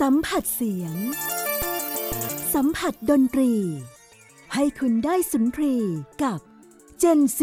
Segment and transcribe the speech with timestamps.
[0.00, 0.96] สัมผัสเสียง
[2.54, 3.52] สัมผัสดนตรี
[4.54, 5.74] ให้คุณได้สุนทรี
[6.24, 6.40] กับ
[7.02, 7.40] Gen C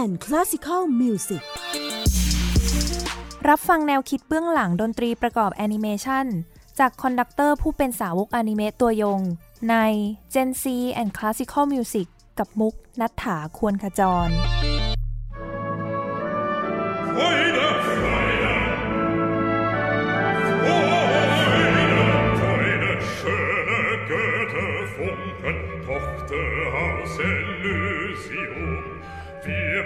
[0.00, 1.42] and Classical Music
[3.48, 6.26] รับฟังแนวคิดเบื้องหลังดนตรีประกอบแอนิเมชัน
[6.78, 9.20] จาก conductor ผู้เป็นสาวกอนิเมะตัวยง
[9.70, 9.74] ใน
[10.34, 10.64] Gen Z
[11.00, 12.06] and Classical Music
[12.38, 14.28] กับมุกณัฐฐาควรขจร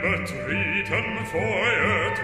[0.07, 2.19] Feuet rieten, feuet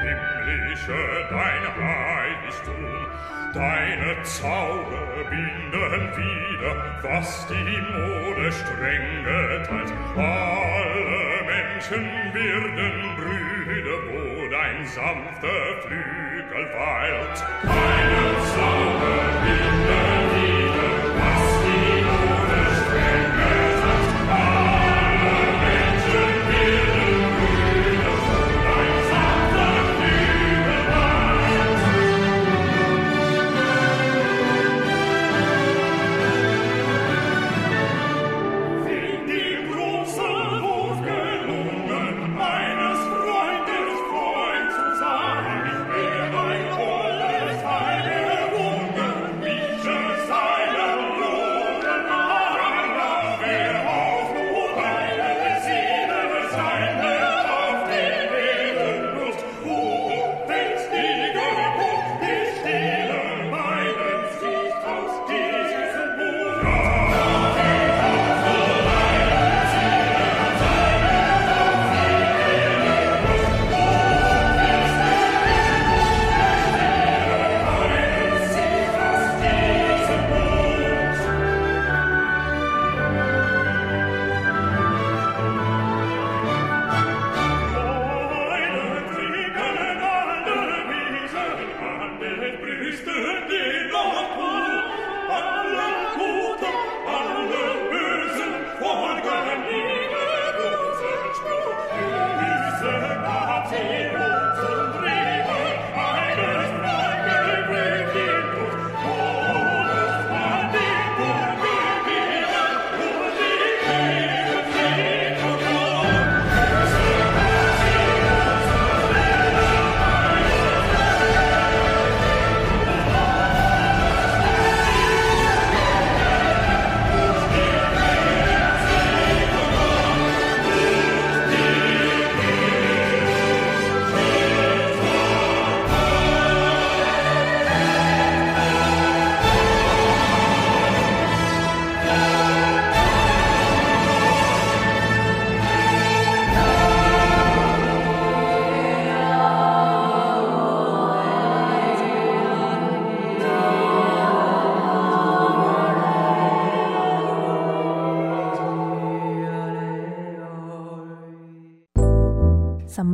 [0.00, 3.06] himmlische, dein Heiligtum.
[3.52, 9.92] Deine Zauber binden wieder, was die Mode streng geteilt.
[10.16, 17.44] Alle Menschen werden Brüder, wo dein sanfter Flügel weilt.
[17.62, 19.85] Deine Zauber binden,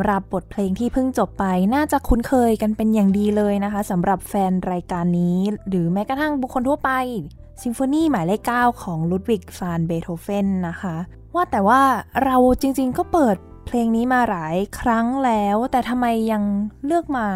[0.03, 6.91] ำหรับบทเพลงที่เพิ่งจบไป น่าจะคุ้นเคยกันเป็นอย่างดีเลยนะคะสำหรับแฟนรายการนี้ หรือแม้กระทั่งบุคคลทั่วไป
[7.63, 10.97] ซิมโฟนีหมายเลข9ของลุดวิกฟานเบโธเฟนนะคะ
[11.35, 11.81] ว่าแต่ว่า
[12.25, 13.37] เราจริงๆก็เปิด
[13.67, 16.43] เพลงนี้มาหลายครั้งแล้ว แต่ทำไมยัง
[16.87, 17.27] เลือกมา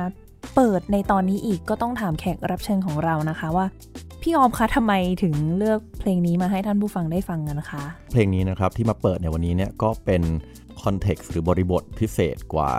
[0.55, 3.67] เปิดในตอนนี้อีกก็ต้องถามแขกรับเชิญของเรานะคะว่า
[4.23, 7.83] พี่ออมคะทำไมถึงเลือกเพลงนี้มาให้ท่านผู้ฟังได้ฟังกันนะคะ
[8.13, 10.23] เพลงนี้นะครับที่มาเปิดในวันนี้เนี่ยก็เป็น
[10.87, 12.71] context หรือบริบทพิเศษกว่า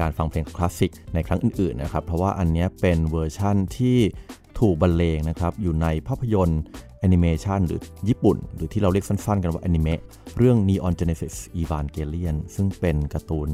[0.00, 3.98] การฟังเพลงคลาสสิกในครั้งอื่นๆนะครับ เพราะว่าอันนี้เป็นเวอร์ชั่นที่
[4.60, 6.62] ถูกบรรเลงนะครับ อยู่ในภาพยนตร์
[7.00, 10.00] แอนิเมชันของญี่ปุ่น หรือที่เราเรียกสั้นๆ กันว่าแอนิเมะ
[10.36, 13.48] เรื่อง Neon Genesis Evangelion ซึ่งเป็นการ์ตูน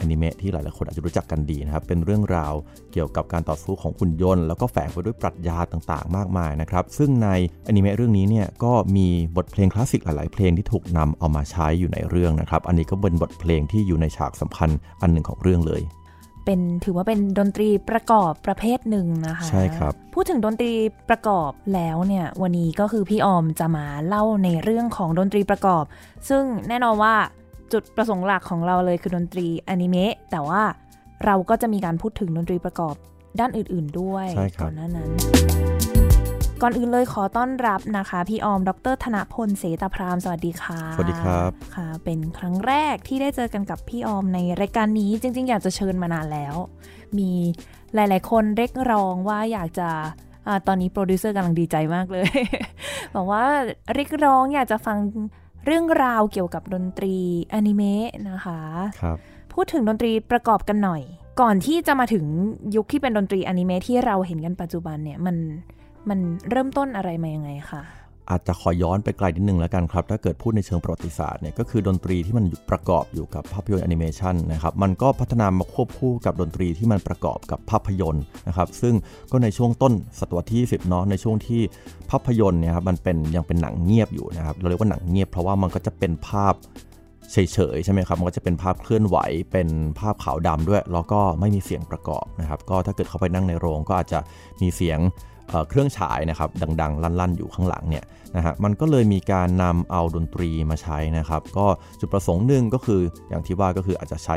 [0.00, 2.54] อนิเมะที่หลายๆคนอาจจะรู้จักกันดีนะครับ เป็นเรื่องราว
[2.92, 7.28] เกี่ยวกับการต่อสู้ของหุ่นยนต์ แล้วก็แฝงไปด้วยปรัชญาต่างๆ มากมายนะครับ ซึ่งใน
[7.66, 9.06] อนิเมะเรื่องนี้เนี่ยก็มี
[9.36, 14.70] บทเพลงคลาสสิกหลายๆ เพลงที่ถูกนำเอามาใช้อยู่ในเรื่องนะครับ อันนี้ก็เป็นบทเพลงที่อยู่ในฉากสำคัญ
[15.02, 15.82] อันหนึ่งของเรื่องเลย
[16.44, 20.72] เป็นถือว่าเป็นดนตรีประกอบประเภทหนึ่งนะคะใช่ครับพูดถึงดนตรี
[21.08, 25.84] ประกอบแล้วเนี่ยวันนี้ก็คือพี่ออมจะมาเล่าในเรื่องของดนตรีประกอบ
[26.28, 27.14] ซึ่งแน่นอนว่า
[27.72, 30.62] จุดประสงค์หลักของเราเลยคือดนตรีอนิเมะแต่ว่า
[31.24, 32.94] เราก็จะมีการพูดถึงดนตรีประกอบ
[33.40, 35.10] ด้านอื่น ๆ ด้วยใช่ครับก่อนหน้านั้น
[36.62, 46.54] ก่อนอื่นเลยขอต้อนรับนะคะ พี่ออม ดร ธนพลเสตาพราม สวัสดีค่ะ สวัสดีครับค่ะ เป็นครั้งแรกที่ได้เจอกันกับพี่ออมในรายการนี้จริง ๆ อยากจะเชิญมานานแล้ว
[47.18, 47.30] มี
[47.94, 49.88] หลาย ๆ คนเรียกร้องว่าอยากจะ
[50.46, 52.28] อาตอนนี้โปรดิวเซอร์กำลังดีใจมากเลย
[53.14, 53.44] บอกว่า
[53.94, 54.98] เรียกร้องอยากจะฟัง
[55.70, 57.14] เรื่องราวเกี่ยวกับดนตรี
[57.54, 58.60] อนิเมะนะคะ
[59.02, 59.16] ครับ
[59.52, 61.02] พูดถึงดนตรีประกอบกันหน่อย
[61.40, 62.24] ก่อนที่จะมาถึง
[62.76, 65.36] ยุคที่เป็นดนตรีอนิเมะที่เราเห็นกันปัจจุบันเนี่ยมัน
[66.08, 66.18] มัน
[66.50, 67.82] เริ่มต้นอะไรมายังไงคะ
[68.30, 78.94] อาจจะขอย้อนไปไกลนิดนึงแล้วกันครับ ถ้าเกิดพูดในเชิงประวัติศาสตร์เนี่ยก็คือดนตรีที่มันประกอบอยู่กับภาพยนตร์แอนิเมชันนะครับมันก็พัฒนามาควบคู่กับดนตรีที่มันประกอบกับภาพยนตร์นะครับซึ่ง
[79.32, 81.60] ก็ในช่วงต้นศตวรรษที่ 20 เนาะในช่วงที่
[82.10, 86.54] ภาพยนตร์เนี่ยครับมันเป็นยังเป็นหนังเงียบอยู่นะครับเราเรียกว่าหนังเงียบเพราะว่ามันก็จะเป็นภาพ
[87.32, 89.18] เฉยๆใช่ไหมครับ มันก็จะเป็นภาพเคลื่อนไหว
[89.52, 94.18] เป็นภาพขาวดำด้วย แล้วก็ไม่มีเสียงประกอบนะครับ ก็ถ้าเกิดเข้าไปนั่งในโรงก็อาจจะ
[94.62, 94.98] มีเสียง
[95.48, 96.50] เเครื่องฉายนะครับ
[96.80, 98.04] ดัง ๆ ลั่น ๆ อยู่ข้างหลังเนี่ย
[98.36, 101.66] นะฮะมันก็เลยมีการนำเอาดนตรีมาใช้นะครับ ก็
[102.00, 104.36] จุดประสงค์หนึ่งก็คืออย่างที่ว่าก็คืออาจจะใช้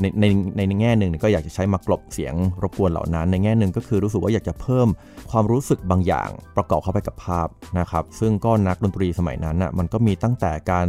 [0.00, 0.24] ในใน
[0.56, 4.88] ในแง่หนึ่งก็อยากจะใช้มากลบเสียงรบกวนเหล่านั้น ในแง่หนึ่งก็คือรู้สึกว่าอยากจะเพิ่ม
[5.30, 7.48] ความรู้สึกบางอย่างประกอบเข้าไปกับภาพ
[7.78, 10.86] นะครับ ซึ่งก็นักดนตรีสมัยนั้นอะมันก็มีตั้งแต่การ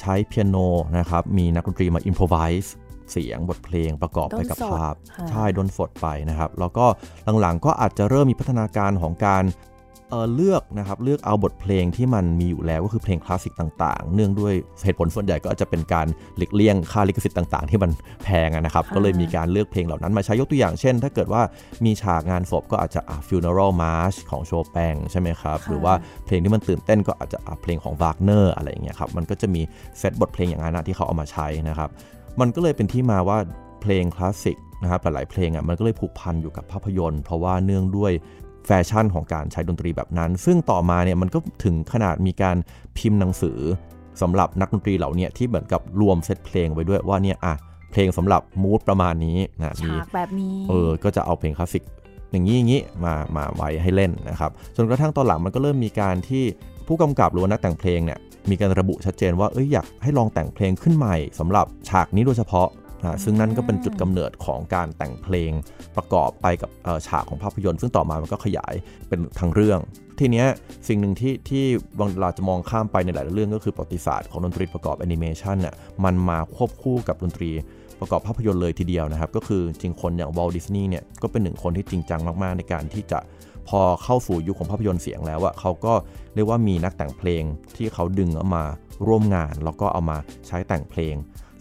[0.00, 0.56] ใช้เปียโน
[0.98, 2.34] นะครับ มีนักดนตรีมาอินพ o ไว
[2.64, 2.72] ส์
[3.12, 6.86] เสียงบทเพลงประกอบไปกับภาพค่ะใช่ด้นสดไปนะครับ แล้วก็
[7.40, 9.44] หลังๆก็อาจจะเริ่มมีพัฒนาการของการ
[10.10, 14.54] เอ่อเลือกนะครับเลือกเอาบทเพลงที่มันมีอยู่แล้วก็คือเพลงคลาสสิกต่างๆ เนื่องด้วย
[14.84, 16.06] เหตุผลส่วนใหญ่ก็อาจจะเป็นการ
[16.36, 17.90] หลีกเลี่ยงค่าลิขสิทธิ์ต่างๆ ที่มัน
[18.24, 21.42] แพงอะนะครับค่ะก็เลยมีการเลือกเพลงเหล่านั้นมาใช้ยกตัวอย่างเช่น ถ้าเกิดว่า
[21.84, 25.94] มีฉากงานศพก็อาจจะอะ funeral march ของโชแปงใช่ไหมครับหรือว่า
[26.24, 29.62] เพลงที่มันตื่นเต้นก็อาจจะอะเพลงของวากเนอร์อะไรอย่างเงี้ยครับมันก็จะมี
[29.98, 31.90] เซตบทเพลงอย่างนั้นนะที่เขาเอามาใช้นะครับ
[32.40, 33.38] มันก็เลยเป็นที่มาว่า
[33.82, 38.12] เพลงคลาสสิกนะครับหลายๆเพลงอะมันก็เลยผูกพันอยู่กับภาพยนตร์ เพราะว่าเนื่องด้วย
[38.66, 42.56] แฟชั่นของการใช้ดนตรีแบบนั้น ซึ่งต่อมาเนี่ยมันก็ถึงขนาดมีการ
[42.98, 43.58] พิมพ์หนังสือ
[44.22, 47.54] สำหรับนักดนตรีเหล่าเนี้ที่เหมือนกับรวมเซตเพลงไว้ด้วยว่าเนี่ยอะ
[47.92, 51.84] เพลงสำหรับมูดประมาณนี้นะมีฉากแบบนี้เออก็จะเอาเพลงคลาสสิก
[52.30, 56.44] อย่างนี้อย่างนี้มามาไว้ให้เล่นนะครับจนกระทั่งตอนหลังมันก็เริ่มมีการที่
[56.86, 58.18] ผู้กำกับหรือว่านักแต่งเพลงเนี่ย
[58.50, 62.68] มีการระบุชัดเจนว่าเอ้ยอยากให้ลองแต่งเพลงขึ้นใหม่สำหรับฉากนี้โดยเฉพาะ
[63.02, 65.52] นะซึ่งนั่นก็เป็นจุดกำเนิดของการแต่งเพลง
[65.96, 68.74] ประกอบไปกับเอ่อฉากของภาพยนตร์ ซึ่งต่อมามันก็ขยาย
[69.08, 69.80] เป็นทั้งเรื่อง
[70.18, 70.46] ทีเนี้ย
[70.88, 71.64] สิ่งหนึ่งที่ที่
[71.98, 75.74] บางเราจะมองข้ามไปในหลายๆเรื่องก็คือประวัติศาสตร์ของดนตรีประกอบแอนิเมชันเนี่ย
[76.04, 77.50] มันมาควบคู่กับดนตรี
[78.00, 83.18] ประกอบภาพยนตร์เลยทีเดียวนะครับ ก็คือจริงคนอย่างวอลดิสนีย์เนี่ยก็เป็นหนึ่งคนที่จริงจังมาก ๆ ในการที่จะ
[83.68, 85.92] พอเข้าสู่ยุคของภาพยนตร์เสียงแล้วอะเขาก็
[86.34, 87.42] เรียกว่ามีนักแต่งเพลง
[87.76, 88.64] ที่เขาดึงเอามา
[89.06, 91.14] ร่วมงาน แล้วก็เอามาใช้แต่งเพลง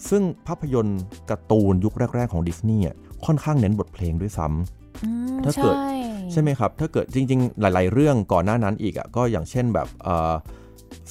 [0.09, 2.95] ซึ่งภาพยนตร์การ์ตูนยุคแรก ๆ ของดิสนีย์อะ
[3.25, 5.91] ค่อนข้างเน้นบทเพลงด้วยซ้ำอืมถ้าเกิดใช่
[6.31, 9.87] ใช่ไหมครับ ถ้าเกิดจริง ๆ หลาย ๆ เรื่องก่อนหน้านั้นอีกอะก็อย่างเช่นแบบ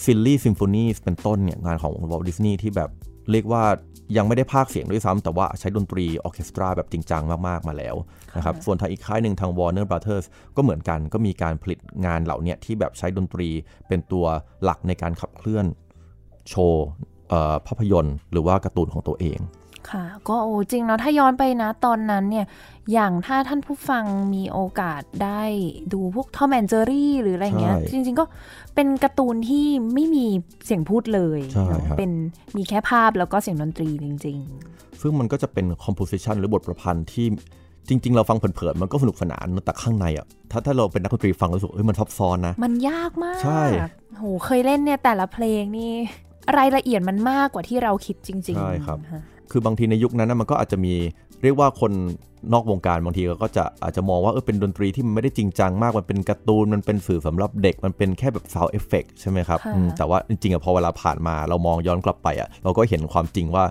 [0.03, 2.91] Silly Symphony เป็นต้นเนี่ยงานของวอลต์ดิสนีย์ที่แบบ
[3.31, 3.65] เรียกว่า
[4.17, 7.97] ยังไม่ได้พากย์เสียงด้วยซ้ำแต่ว่าใช้ดนตรีออร์เคสตราแบบจริงจังมากๆ มาแล้ว
[8.37, 10.27] นะครับส่วนทางอีกค่ายหนึ่งทาง Warner Brothers
[10.57, 13.49] ก็เหมือนกันก็มีการผลิตงานเหล่าเนี้ยที่แบบใช้ดนตรี
[13.89, 14.27] เป็นตัว
[14.63, 15.67] หลักในการขับเคลื่อน
[16.49, 16.87] โชว์
[17.31, 19.39] เอ่อภาพยนตร์ หรือว่าการ์ตูนของตัวเอง
[19.91, 22.47] ค่ะ ก็โอ้จริงแล้วถ้าย้อนไปนะตอนนั้นเนี่ย
[22.93, 24.05] อย่างถ้าท่านผู้ฟัง
[24.35, 25.43] มีโอกาสได้
[25.93, 28.25] ดูพวก Tom and Jerry หรืออะไรเงี้ยใช่จริง ๆ ก็
[28.75, 30.27] เป็นการ์ตูนที่ไม่มี
[30.65, 32.11] เสียงพูดเลยใช่เนอะครับเป็น
[32.57, 34.39] มีแค่ภาพแล้วก็เสียงดนตรีจริง
[35.01, 37.27] ซึ่งมันก็จะเป็น composition หรือบทประพันธ์ที่
[37.89, 43.63] จริง ๆ เราฟังเผินๆมันก็สนุกสนานแต่ข้างในอะถ้าถ้าเราเป็นนักดนตรีฟังแล้วรู้สึกเอ้ยมันซับซ้อนนะๆมันยากมาก ใช่
[44.19, 45.91] โหเคยเล่นเนี่ยแต่ละเพลงนี่
[46.59, 50.95] รายละเอียดมันมากกว่าที่เราคิดจริง ๆ ใช่ครับะ คือบางทีในยุคนั้นนะมันก็อาจจะมี
[51.43, 51.93] เรียกว่าคน
[52.53, 63.65] นอกวงการบางทีก็จะอาจจะมองว่าเออเป็นดนตรีที่มันไม่ได้จริงจังมากมันเป็นการ์ตูนมันเป็นสื่อสำหรับเด็กมันเป็นแค่แบบ sound effect ใช่ไหมครับค่ะอืมแต่ว่าจริงๆอะพอเวลาผ่านมาเรามองย้อนกลับไปอะเราก็เห็นความจริงว่า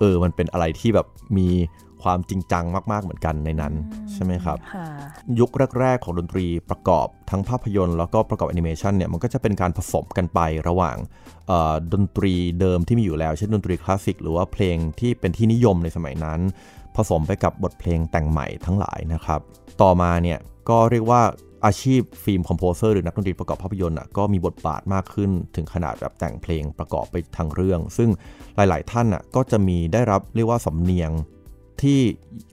[0.00, 1.06] เออมันเป็นอะไรที่แบบ
[1.36, 1.48] มี
[2.02, 3.74] ความจริงจังมาก ๆ เหมือนกันในนั้น
[4.12, 4.86] ใช่ไหมครับค่ะ
[5.40, 5.50] ยุค
[5.80, 10.96] แรก ๆ ของดนตรีประกอบทั้งภาพยนตร์แล้วก็ประกอบแอนิเมชันเนี่ยมันก็จะเป็นการผสมกันไประหว่าง
[11.48, 16.40] เอ่อดนตรีเดิมที่มีอยู่แล้ว เช่นดนตรีคลาสสิกหรือว่าเพลงที่เป็นที่นิยมในสมัยนั้น
[16.96, 19.40] ผสมไปกับบทเพลงแต่งใหม่ทั้งหลายนะครับ
[19.82, 20.38] ต่อมาเนี่ย
[20.68, 21.22] ก็เรียกว่า
[21.66, 28.10] อาชีพ film composer หรือนักดนตรีประกอบภาพยนตร์อะก็มีบทบาทมากขึ้นถึงขนาดแบบแต่งเพลงประกอบไปทั้งเรื่อง ซึ่ง
[28.56, 31.10] หลาย ๆ ท่านอะก็จะมีได้รับเรียกว่าสำเนียง
[31.82, 31.98] ที่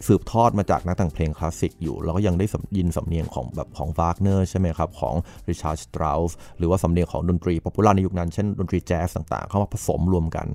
[0.07, 5.15] สืบทอดมาจากนักแต่งเพลงคลาสสิกอยู่ แล้วก็ยังได้สำยินสำเนียงของแบบของวากเนอร์ใช่ไหมครับ ของ
[5.49, 10.47] ริชาร์ดสเตราส์หรือว่าสำเนียงของดนตรี popular ในยุคนั้น เช่นดนตรีแจ๊สต่างๆ เข้ามาผสมรวมกัน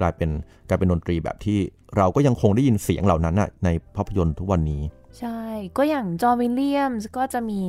[0.00, 0.30] กลายเป็น
[0.68, 1.58] กลายเป็นดนตรีแบบที่
[1.96, 4.82] เราก็ยังคงได้ยินเสียงเหล่านั้นน่ะในภาพยนตร์ทุกวันนี้
[5.18, 5.40] ใช่
[5.76, 7.60] ก็อย่างจอห์นวิลเลียมส์ก็จะมี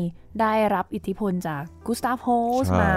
[0.41, 2.27] ได้รับอิทธิพลจากกุสตาฟโฮล
[2.63, 2.93] ส์ใช่มา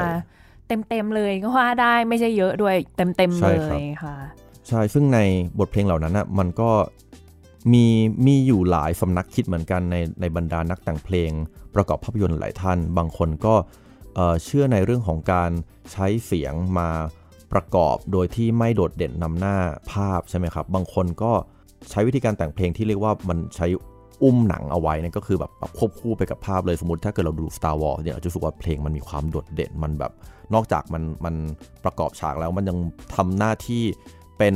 [0.88, 4.16] เต็มๆเลยก็ว่าได้ไม่ใช่เยอะด้วยเต็มๆใช่เลครับยค่ะ
[4.68, 5.18] ใช่ ซึ่งใน
[5.58, 6.70] บทเพลงเหล่านั้นน่ะมันก็
[7.72, 7.86] มี
[8.26, 11.30] มีอยู่หลายสำนักคิดเหมือนกันในในบรรดานักแต่งเพลง
[11.74, 13.54] ประกอบภาพยนตร์หลายท่าน บางคนก็
[14.44, 15.50] เชื่อในเรื่องของการ
[15.92, 16.88] ใช้เสียงมา
[17.52, 19.56] ประกอบโดยที่ไม่โดดเด่นนำหน้า
[19.92, 21.32] ภาพใช่ไหมครับ บางคนก็
[21.90, 23.66] ใช้วิธีการแต่งเพลงที่เรียกว่ามันใช้
[24.22, 30.12] อุ้มหนังเอาไว้นั่ก็คือแบบแบบควบคู่ไปกับภาพเลยสมมติถ้าเกิดเราดู Star Wars เนี่ยเราจะรู้สึกว่าเพลงมันมีความโดดเด่นมันแบบ
[30.54, 31.34] นอกจากมันมัน
[31.84, 32.78] ประกอบฉากแล้วมันยัง
[33.16, 33.82] ทำหน้าที่
[34.40, 34.54] เป็น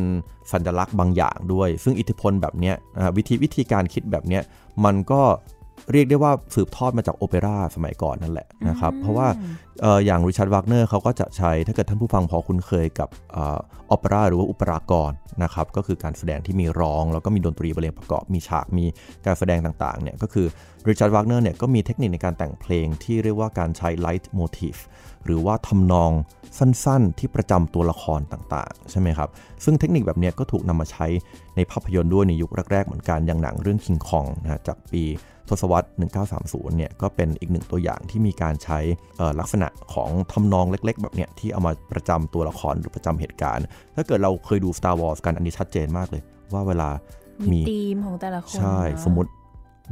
[0.53, 2.73] สัญลักษณ์บางอย่างด้วย ซึ่งอิทธิพลแบบนี้
[3.17, 4.41] วิธีวิธีการคิดแบบนี้
[4.85, 5.23] มันก็
[5.93, 9.29] เรียกได้ว่าสืบทอดมาจากโอเปร่าสมัยก่อนนั่นแหละนะครับ เพราะว่า
[9.83, 15.11] เอ่ออย่างริชาร์ดวากเนอร์เขาก็จะใช้ถ้าเกิดท่านผู้ฟังพอคุ้นเคยกับโอเปร่าหรือว่าอุปรากร
[15.43, 18.85] นะครับก็คือการแสดงที่มีร้อง แล้วก็มีดนตรีบรรเลงประกอบมีฉากมี
[19.27, 20.47] การแสดงต่างๆเนี่ยก็คือ
[20.89, 24.77] ริชาร์ดวากเนอร์เนี่ยก็มีเทคนิคในการแต่งเพลงที่เรียกว่าการใช้ leitmotif
[25.25, 26.11] หรือว่าทำนอง
[26.59, 29.29] สั้นๆ ที่ประจำตัวละครต่างๆ ใช่ไหมครับ
[29.65, 31.07] ซึ่งเทคนิคแบบเนี้ยก็ถูกนำมาใช้
[31.57, 35.03] ในภาพยนตร์ด้วยในยุคแรก ๆ เหมือนกันอย่างหนังเรื่องคิงคองนะฮะจากปี
[35.49, 35.89] ทศวรรษ
[36.31, 38.79] 1930 เนี่ยก็เป็นอีกหนึ่งตัวอย่างที่มีการใช้
[39.19, 43.65] เอ่อลักษณะของทำนองเล็ก ๆ แบบเนี้ยที่เอามาประจำตัวละครหรือประจำเหตุการณ์
[43.97, 46.23] ถ้าเกิดเราเคยดู Star Wars กันอันนี้ชัดเจนมากเลย
[46.53, 46.89] ว่าเวลา
[47.51, 49.31] มีมีธีมของแต่ละคนใช่เนอะสมมติ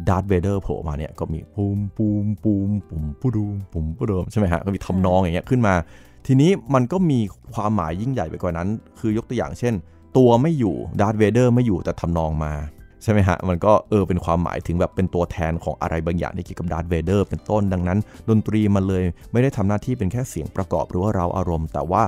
[0.08, 5.74] ดาร์ธเวเดอร์โผล่มาเนี่ยก็มีปูมปูมปูมปุมปูดูมปุมปูดูมใช่ไหมฮะก็มีทำนองอย่างเงี้ยขึ้นมา
[6.26, 7.18] ทีนี้มันก็มี
[7.54, 8.68] ความหมายยิ่งใหญ่ไปกว่านั้น
[9.00, 9.74] คือยกตัวอย่างเช่น
[10.16, 12.52] ตัวไม่อยู่ดาร์ธเวเดอร์ไม่อยู่แต่ทำนองมา
[13.02, 22.02] ใช่ไหมฮะ มันก็เออเป็นความหมายถึงแบบเป็นตัวแทนของอะไรบางอย่างที่เกี่ยวกับดาร์ธเวเดอร์เป็นต้นดังนั้น ดนตรีมันเลยไม่ได้ทำหน้าที่เป็นแค่เสียงประกอบหรือว่าเร้าอารมณ์ แต่ว่า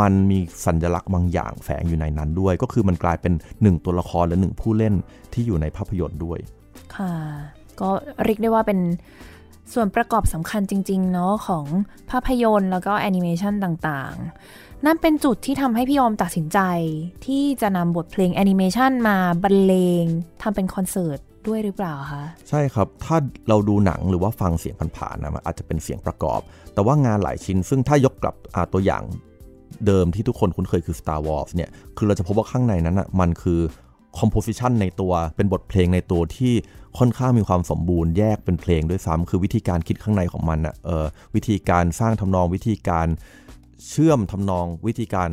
[0.00, 4.94] มันมีสัญลักษณ์บางอย่างแฝงอยู่ในนั้นด้วย ก็คือมันกลายเป็นหนึ่งตัวละครหรือหนึ่งผู้เล่น
[5.32, 6.38] ที่อยู่ในภาพยนตร์ด้วย
[6.96, 7.12] ค่ะ
[7.80, 7.90] ก็
[8.24, 8.80] เรียกได้ว่าเป็น
[9.74, 11.66] ส่วนประกอบสำคัญจริง ๆ เนาะของ
[12.10, 16.58] ภาพยนตร์แล้วก็แอนิเมชันต่างๆ นั่นเป็นจุดที่ทำให้พี่ออมตัดสินใจ
[17.26, 20.04] ที่จะนำบทเพลงแอนิเมชันมาบรรเลง
[20.42, 21.18] ทำเป็นคอนเสิร์ต
[21.48, 23.16] ด้วยหรือเปล่าคะ ใช่ครับ ถ้า
[23.48, 26.40] เราดูหนังหรือว่าฟังเสียงผ่านๆนะมันอาจจะเป็นเสียงประกอบ
[26.74, 28.34] แต่ว่างานหลายชิ้น ซึ่งถ้ายกกลับ
[28.72, 29.02] ตัวอย่าง
[29.86, 33.60] เดิมที่ทุกคนคุ้นเคยคือ Star Wars เนี่ย คือเราจะพบว่าข้างในนั้นอะมันคือ
[34.18, 36.54] composition ในตัวเป็นบทเพลงในตัวที่
[36.98, 40.74] ค่อนข้างมีความสมบูรณ์แยกเป็นเพลงด้วยซ้ำคือวิธีการคิดข้างในของมันอะ
[41.34, 43.06] วิธีการสร้างทำนองวิธีการ
[43.88, 45.30] เชื่อมทำนองวิธีการ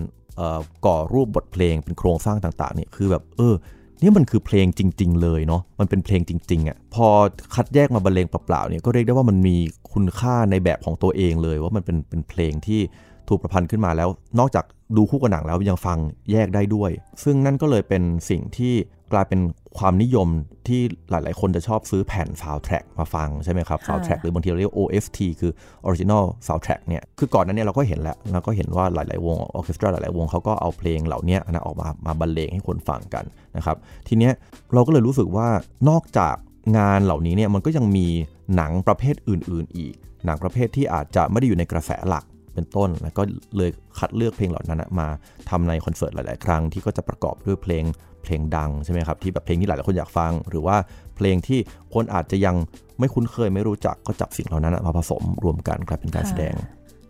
[0.86, 3.56] ก่อรูปบทเพลงเป็นโครงสร้างต่างๆเนี่ยคือแบบเออ
[4.02, 7.08] นี่มันคือเพลงจริง ๆ เลยเนาะมันเป็นเพลงจริงๆอะ่ะพอ
[7.56, 9.56] คัดแยกมาบรรเลงเปล่าๆเนี่ยก็เรียกได้ว่ามันมี
[9.94, 12.82] คุณค่าในแบบของตัวเองเลยว่ามันเป็นเป็นเพลงที่
[13.30, 14.65] ถูกประพันธ์ขึ้นมาแล้ว นอกจาก
[14.98, 15.98] ดูคู่กับหนังแล้วยังฟัง
[16.32, 16.92] แยกได้ด้วย
[17.24, 18.74] ซึ่งนั่นก็เลยเป็นสิ่งที่
[19.13, 19.42] กลายเป็น
[19.77, 20.27] ความนิยม
[20.68, 25.51] ที่หลาย ๆ คนจะชอบซื้อแผ่น soundtrack มาฟังใช่ไหมครับค่ะ soundtrack หรือบางทีเราเรียก OST คือ
[25.88, 33.25] original soundtrack เนี่ยคือก่อนหนั้นเนี่ยเราก็เห็นแล้วเราก็เห็นว่าหลาย ๆ วงออเคสตราหลาย ๆ วงเขาก็เอาเพลงเหล่านี้นะออกมามาบรรเลงให้คนฟังกัน
[33.58, 33.77] นะครับ
[34.08, 34.34] ทีเนี้ย
[34.74, 35.48] เราก็เลยรู้สึกว่า
[35.89, 36.36] นอกจาก
[36.77, 38.08] งานเหล่านี้เนี่ยมันก็ยังมี
[38.56, 39.94] หนังประเภทอื่น ๆ อีก
[40.25, 43.24] หนังประเภทที่อาจจะไม่ได้อยู่ในกระแสหลัก เป็นต้นแล้วก็
[43.57, 43.69] เลย
[44.00, 45.07] คัดเลือกเพลงเหล่านั้นนะมา
[45.50, 47.83] ทำในคอนเสิร์ตหลาย ๆ ครั้งที่ก็จะประกอบด้วยเพลง
[48.24, 50.77] เพลงดังใช่ไหมครับที่แบบเพลงที่หลาย ๆ คนอยากฟัง หรือว่า
[51.15, 51.60] เพลงที่
[51.93, 52.55] คนอาจจะยัง
[53.00, 56.55] ไม่คุ้นเคยไม่รู้จักก็จับสิ่งเหล่านั้นนะมาผสมรวมกันกลายเป็นการแสดง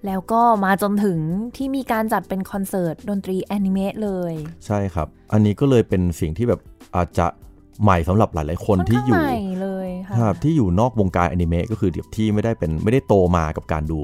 [0.05, 1.19] แล้วก็มาจนถึง
[1.55, 4.33] ที่มีการจัดเป็นคอนเสิร์ตดนตรีแอนิเมตเลย
[4.65, 6.61] ใช่ครับ อันนี้ก็เลยเป็นสิ่งที่แบบ
[6.95, 7.27] อาจจะ
[7.83, 13.99] ใหม่สำหรับหลาย ๆ คนที่อยู่ค่นข้างใหม่เลยค่ะครับที่อยู่นอกวงการอนิเมะก็คือเดี๋ยวที่ไม่ได้เป็นไม่ได้โตมากับการดู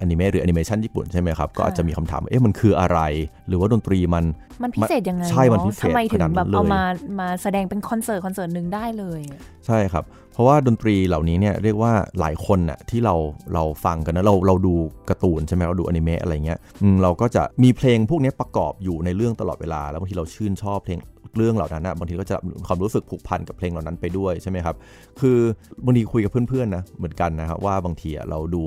[0.00, 3.00] อนิเมะหรือแอนิเมชันญี่ปุ่นใช่ไหมครับก็อาจจะมีคำถามว่าเอ๊ะมันคืออะไร
[3.48, 4.24] หรือว่าดนตรีมัน
[4.62, 6.82] มันพิเศษยังไงใช่มันเอ๊ะพิเศษทำไมถึงขนาดนั้นแบบเอาเลยมา
[7.20, 9.20] มาแสดงเป็นคอนเสิร์ตคอนเสิร์ตหนึ่งได้เลย
[9.66, 13.14] ใช่ครับ เพราะว่าดนตรีเหล่านี้เนี่ยเรียกว่าหลายคนน่ะที่เรา
[13.54, 14.74] เราฟังกันนะเราเราดู
[15.10, 20.98] การ์ตูนใช่ไหมเราดูอนิเมะอะไรเงี้ยอืมเราก็จะมีเพลงพวกนี้ประกอบอยู่ในเรื่องตลอดเวลา แล้วบางทีเราชื่นชอบเพลง
[21.38, 24.76] เรื่องเหล่านั้นนะบางทีก็จะมีความรู้สึกผูกพันกับเพลงเหล่านั้นไปด้วยใช่ไหมครับ
[25.20, 25.38] คือ
[25.84, 28.64] บางทีคุยกับเพื่อนๆนะเหมือนกันนะครับว่าบางทีอะเราดู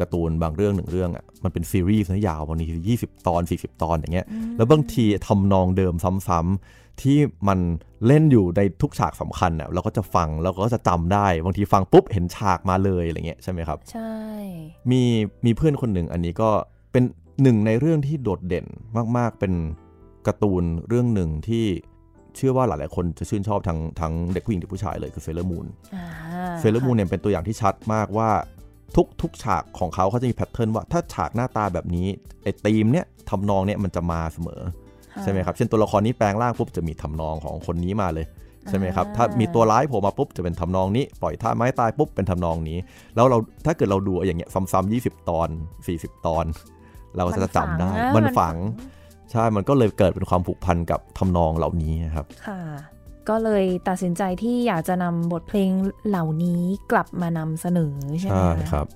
[0.00, 5.94] การ์ตูนบางเรื่องหนึ่งเรื่องอะมันเป็นซีรีส์นะยาวบางที 20 ตอน 40 ตอนอย่างเงี้ยแล้วบางทีทำนองเดิม
[6.28, 7.58] ซ้ำๆที่มัน
[8.06, 14.14] เล่นอยู่ในทุกฉากสำคัญอะเราก็จะฟังแล้วก็จะจำได้บางทีฟังปุ๊บเห็นฉากมาเลยอะไรเงี้ยใช่ไหมครับใช่
[14.90, 15.02] มี
[15.44, 16.50] มีเพื่อนคนหนึ่งอันนี้ก็
[16.92, 17.04] เป็น
[17.42, 18.66] หนึ่งในเรื่องที่โดดเด่น
[19.16, 19.52] มาก ๆ เป็น
[20.26, 21.66] การ์ตูนเรื่องหนึ่งที่
[22.36, 26.04] เชื่อว่าหลายๆคนจะชื่นชอบทั้งทั้งเด็กผู้หญิงเด็กผู้ชายเลยคือเซเลอร์มูนอ่า
[26.60, 28.30] เซเลอร์มูนเนี่ยเป็นตัวอย่างที่ชัดมากว่า
[28.96, 32.06] ทุกทุกฉากของเขาเขาจะมี pattern ว่าถ้าฉากหน้าตาแบบนี้
[32.42, 34.62] ไอ้ธีมเนี้ยทำนองเนี้ยมันจะมาเสมอ
[35.14, 38.26] ค่ะใช่ไหมครับเช่นตัวละครนี้แปลงร่างปุ๊บจะมีทำนองของคนนี้มาเลย
[38.68, 42.78] ใช่ไหมครับอ่าถ้ามีตัวร้ายโผล่มาปุ๊บจะเป็นทำนองนี้ ปล่อยท่าไม้ตายปุ๊บเป็นทำนองนี้
[43.14, 45.48] แล้วเราถ้าเกิดเราดูอย่างเงี้ยซ้ำๆ20 ตอน
[45.86, 46.44] 40 ตอน
[47.16, 48.56] เราก็จะจำได้มันฝัง
[49.32, 52.60] ใช่ มันก็เลยเกิดเป็นความผูกพันกับทำนองเหล่านี้นะครับ ค่ะ
[53.28, 55.70] ก็เลยตัดสินใจที่อยากจะนำบทเพลง
[56.08, 58.86] เหล่านี้กลับมานำเสนอใช่ไหมใช่คะครับ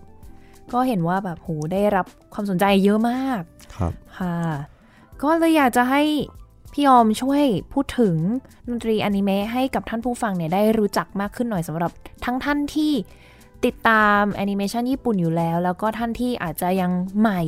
[0.73, 3.43] ก็เห็นว่าแบบโหได้รับความสนใจเยอะมาก
[3.77, 4.39] ครับ ค่ะ
[5.23, 6.03] ก็เลยอยากจะให้
[6.73, 8.17] พี่ออมช่วยพูดถึง
[8.69, 11.91] ดนตรีอนิเมะให้กับท่านผู้ฟังเนี่ยได้รู้จักมากขึ้นหน่อยสำหรับ
[12.25, 12.93] ทั้งท่านที่
[13.67, 16.91] ติดตามแอนิเมชันญี่ปุ่นอยู่แล้ว แล้วก็ท่านที่อาจจะยัง
[17.21, 17.43] ใหม่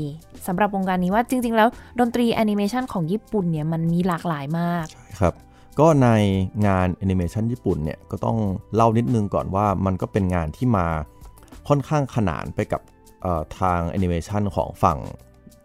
[0.47, 1.69] สำหรับวงการนี้ว่าจริง ๆ แล้ว
[2.01, 4.87] ดนตรีแอนิเมชันของญี่ปุ่นเนี่ยมันมีหลากหลายมาก
[5.21, 5.35] ครับ
[5.79, 6.09] ก็ใน
[6.67, 8.39] งานแอนิเมชันญี่ปุ่นเนี่ยก็ต้อง
[8.75, 10.87] เล่านิดนึงก่อนว่ามันก็เป็นงานที่มา
[11.69, 12.81] ค่อนข้างขนานไปกับ
[13.23, 14.99] เอ่อทางแอนิเมชันของฝั่ง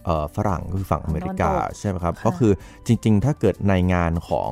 [0.06, 2.52] เอ่อฝรั่งก็คือฝั่งอเมริกาตะวันตกใช่ไหมครับค่ะก็คือ
[2.86, 4.52] จริง ๆ ถ้าเกิดในงานของ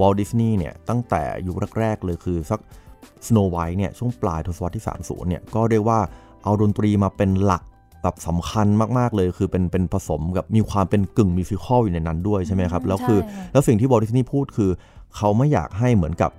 [0.00, 2.60] วอลต์ดิสนีย์เนี่ยตั้งแต่ยุคแรก ๆ เลยคือสัก
[3.26, 5.98] Snow White เนี่ยช่วงปลายทศวรรษที่ 30เนี่ยก็เรียกว่า
[6.44, 7.62] เอาดนตรีมาเป็นหลัก
[8.02, 8.66] แบบสำคัญ
[8.98, 14.70] มาก ๆ เลย คือเป็นเป็นผสมกับมีความเป็นกึ่ง musical อยู่ในนั้นด้วยใช่ไหมครับ แล้วคือใช่ค่ะแล้วสิ่งที่วอลดิสนีย์พูดคือ
[15.16, 16.30] เขาไม่อยากให้เหมือนกับ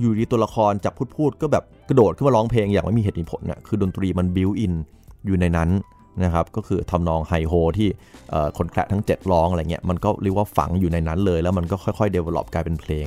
[0.00, 4.74] อยู่ดีตัวละครจับพูดพูดก็แบบกระโดดขึ้นมาร้องเพลงอย่างไม่มีเหตุมีผลน่ะคือดนตรีมัน built-in
[5.26, 5.70] อยู่ในนั้น
[6.24, 7.88] นะครับก็คือทำนอง Heigh-Ho ที่
[8.30, 13.06] เอ่อคนแคระทั้ง 7 ร้องอะไรเงี้ยมันก็เรียกว่าฝังอยู่ในนั้นเลย แล้วมันก็ค่อยๆ develop กลายเป็นเพลง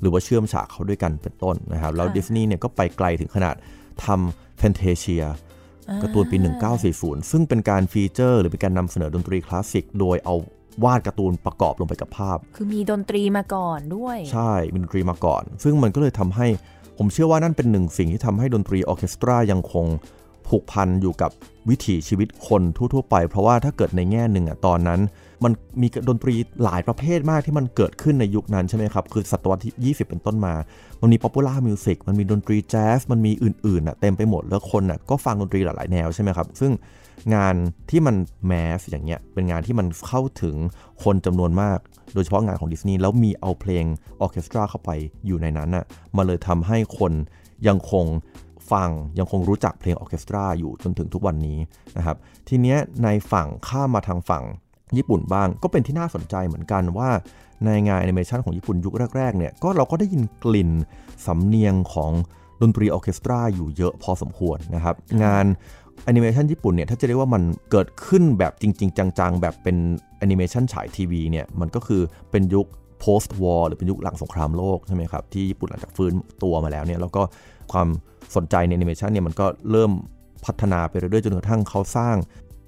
[0.00, 3.54] หรือว่าเชื่อมฉากเขาด้วยกันเป็นต้นนะครับ แล้วค่ะดิสนีย์เนี่ยก็ไปไกลถึงขนาด
[4.04, 5.24] ทำ Fantasia
[6.02, 6.36] การ์ตูนปี
[6.84, 10.34] 1940 ซึ่งเป็นการ feature หรือเป็นการนำเสนอดนตรีคลาสสิก โดยเอา
[10.84, 16.46] วาดการ์ตูนประกอบลงไปกับภาพ คือมีดนตรีมาก่อนด้วย ใช่ มีดนตรีมาก่อน ซึ่งมันก็เลยทำให้
[16.98, 19.86] ผมเชื่อว่านั่นเป็นหนึ่งสิ่งที่ทำให้ดนตรีออร์เคสตรายังคง
[20.48, 21.30] ผูกพันอยู่กับ
[21.68, 25.00] วิถีชีวิตคนทั่ว ๆ ไป เพราะว่าถ้าเกิดในแง่หนึ่งอะตอนนั้น
[25.44, 26.34] มันมีดนตรี
[26.64, 30.54] หลายประเภทมากที่มันเกิดขึ้นในยุคนั้นใช่ไหมครับ คือศตวรรษที่ 20 เป็นต้นมา
[31.00, 36.72] มันมี popular music มันมีดนตรีแจ๊สมันมีอื่นๆอะเต็มไปหมดแล้วคนอะก็ฟังดนตรีหลายๆแนวใช่ไหมครับ ซึ่ง
[37.34, 37.54] งาน
[37.90, 38.16] ที่มัน
[38.46, 40.56] mass อย่างเงี้ยเป็นงานที่มันเข้าถึง
[41.04, 41.78] คนจำนวนมาก
[42.14, 43.84] โดยเฉพาะงานของดิสนีย์แล้วมีเอาเพลง
[44.20, 44.90] ออเคสตราเข้าไป
[45.26, 45.84] อยู่ในนั้นน่ะ
[46.16, 47.12] มันเลยทำให้คน
[47.68, 48.06] ยังคง
[48.72, 51.58] ฟังยังคงรู้จักเพลงออเคสตราอยู่จนถึงทุกวันนี้
[51.96, 52.16] นะครับ
[52.48, 54.44] ทีเนี้ยในฝั่งข้ามมาทางฝั่ง
[54.98, 57.10] ญี่ปุ่นบ้าง ก็เป็นที่น่าสนใจเหมือนกันว่า
[57.64, 60.70] ในงานแอนิเมชันของญี่ปุ่นยุคแรกๆเนี่ยก็เราก็ได้ยินกลิ่น
[61.26, 62.12] สำเนียงของ
[62.62, 65.46] ดนตรีออร์เคสตราอยู่เยอะพอสมควรนะครับงาน
[66.04, 69.76] แอนิเมชันญี่ปุ่นเนี่ยถ้าจะเรียกว่ามันเกิดขึ้นแบบจริง ๆ จังๆ แบบเป็น
[70.18, 72.66] แอนิเมชันฉายทีวีเนี่ยมันก็คือเป็นยุค
[73.04, 77.22] post war หรือเป็นยุคหลังสงครามโลกใช่ไหมครับที่ญี่ปุ่นหลังจากฟื้นตัวมาแล้วเนี่ยแล้วก็
[77.72, 77.88] ความ
[78.36, 79.92] สนใจในแอนิเมชันเนี่ยมันก็เริ่ม
[80.44, 82.16] พัฒนาไปเรื่อยๆจนกระทั่งเขาสร้าง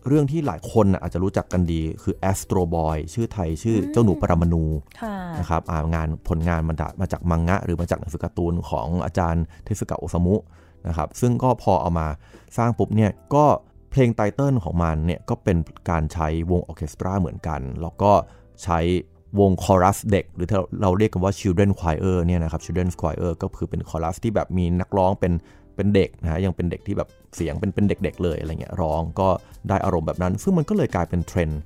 [0.07, 4.65] เรื่องที่หลายคนน่ะอาจจะรู้จักกันดี คือ Astro Boy ชื่อไทยชื่อเจ้าหนูปรมาณู
[5.03, 10.37] ค่ะนะครับอ่างานผลงานมันมาจากมังงะ หรือมาจากหนังสือการ์ตูนของอาจารย์เทสึกะโอซามุ
[10.89, 12.09] นะครับซึ่งก็พอเอามา
[12.59, 13.45] สร้างปุ๊บเนี่ยก็
[13.91, 15.57] เพลง title ของมันเนี่ยก็เป็น
[15.91, 18.13] การใช้วงออร์เคสตราเหมือนกัน แล้วก็
[18.65, 18.81] ใช้
[19.39, 25.33] วงคอรัสเด็ก หรือที่เราเรียกกันว่า children choir เนี่ยนะครับ children choir ก็คือเป็นคอรัสที่แบบมีนักร้องเป็น
[25.77, 29.29] เป็นเด็กนะฮะยังเป็นเด็กที่แบบเสียงเป็นเป็นเด็กๆเลยอะไรเงี้ยร้องก็
[29.69, 31.61] ได้อารมณ์แบบนั้น ซึ่งมันก็เลยกลายเป็นเทรนด์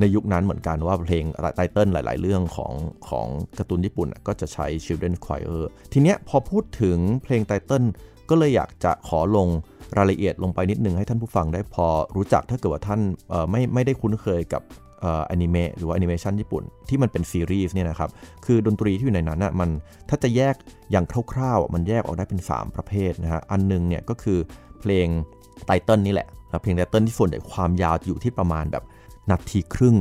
[0.00, 1.24] ในยุคนั้นเหมือนกันว่าเพลง
[1.56, 2.72] title หลาย ๆ เรื่องของ
[3.08, 3.26] ของ
[3.58, 5.60] การ์ตูนญี่ปุ่นก็จะใช้ Children Choir
[5.92, 7.84] ทีเนี้ยพอพูดถึงเพลง title
[8.30, 9.48] ก็เลยอยากจะขอลง
[9.96, 11.86] รายละเอียดลงไปนิดนึงให้ท่านผู้ฟังได้พอ
[12.16, 14.62] รู้จักถ้าเกิดว่าท่านเอ่อไม่ไม่ได้คุ้นเคยกับ
[15.04, 18.10] อ่ออนิเมะหรือว่าแอนิเมชันญี่ปุ่นที่มันเป็นซีรีส์เนี่ยนะครับ
[18.46, 19.70] คือดนตรีที่อยู่ในนั้นน่ะมัน
[20.08, 20.54] ถ้าจะแยก
[20.90, 24.38] อย่างคร่าวๆ มันแยกออกได้เป็น 3 ประเภทนะฮะอันหนึงเนี่ยก็คือ
[24.80, 25.06] เพลง
[25.66, 28.84] ไตเติลนี่แหละนะเพลงไตเติลที่ส่วนใหญ่ความยาวอยู่ที่ประมาณแบบ
[29.30, 29.96] นาทีครึ่ง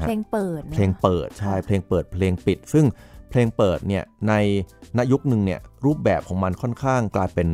[0.00, 2.84] เพลงเปิดนะเพลงเปิดใช่เพลงเปิดเพลงปิด ซึ่ง
[3.30, 4.34] เพลงเปิดเนี่ยใน
[4.96, 7.48] ณยุคหนึ่งเนี่ยรูปแบบของมันค่อนข้างกลายเป็น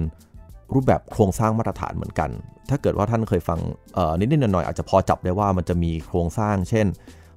[0.74, 2.30] รูปแบบโครงสร้างมาตรฐานเหมือนกัน
[2.70, 3.58] ถ้าเกิดว่าท่านเคยฟัง
[3.94, 6.86] เอ่อนิดๆหน่อยๆอาจจะพอจับได้ว่ามันจะมีโครงสร้าง เช่น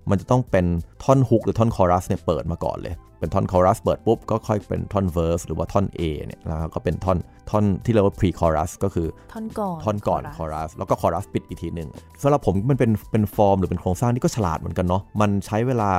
[0.10, 0.66] มันจะต้องเป็น
[1.04, 7.18] ท่อนฮุกหรือท่อนคอรัสเนี่ยเปิดมาก่อนเลย เป็นท่อนคอรัสเปิดปุ๊บก็ค่อยเป็นท่อน verse หรือว่าท่อน A เนี่ยแล้วก็เป็นท่อน
[7.50, 11.90] ท่อนที่เรียกว่า pre chorus ก็คือท่อนก่อนท่อนก่อนคอรัสแล้วก็คอรัสปิดอีกทีหนึ่ง
[12.22, 15.92] สำหรับผมมันเป็นเป็นฟอร์มหรือเป็นโครงสร้างที่ก็ฉลาดเหมือนกันเนาะมันใช้เวลา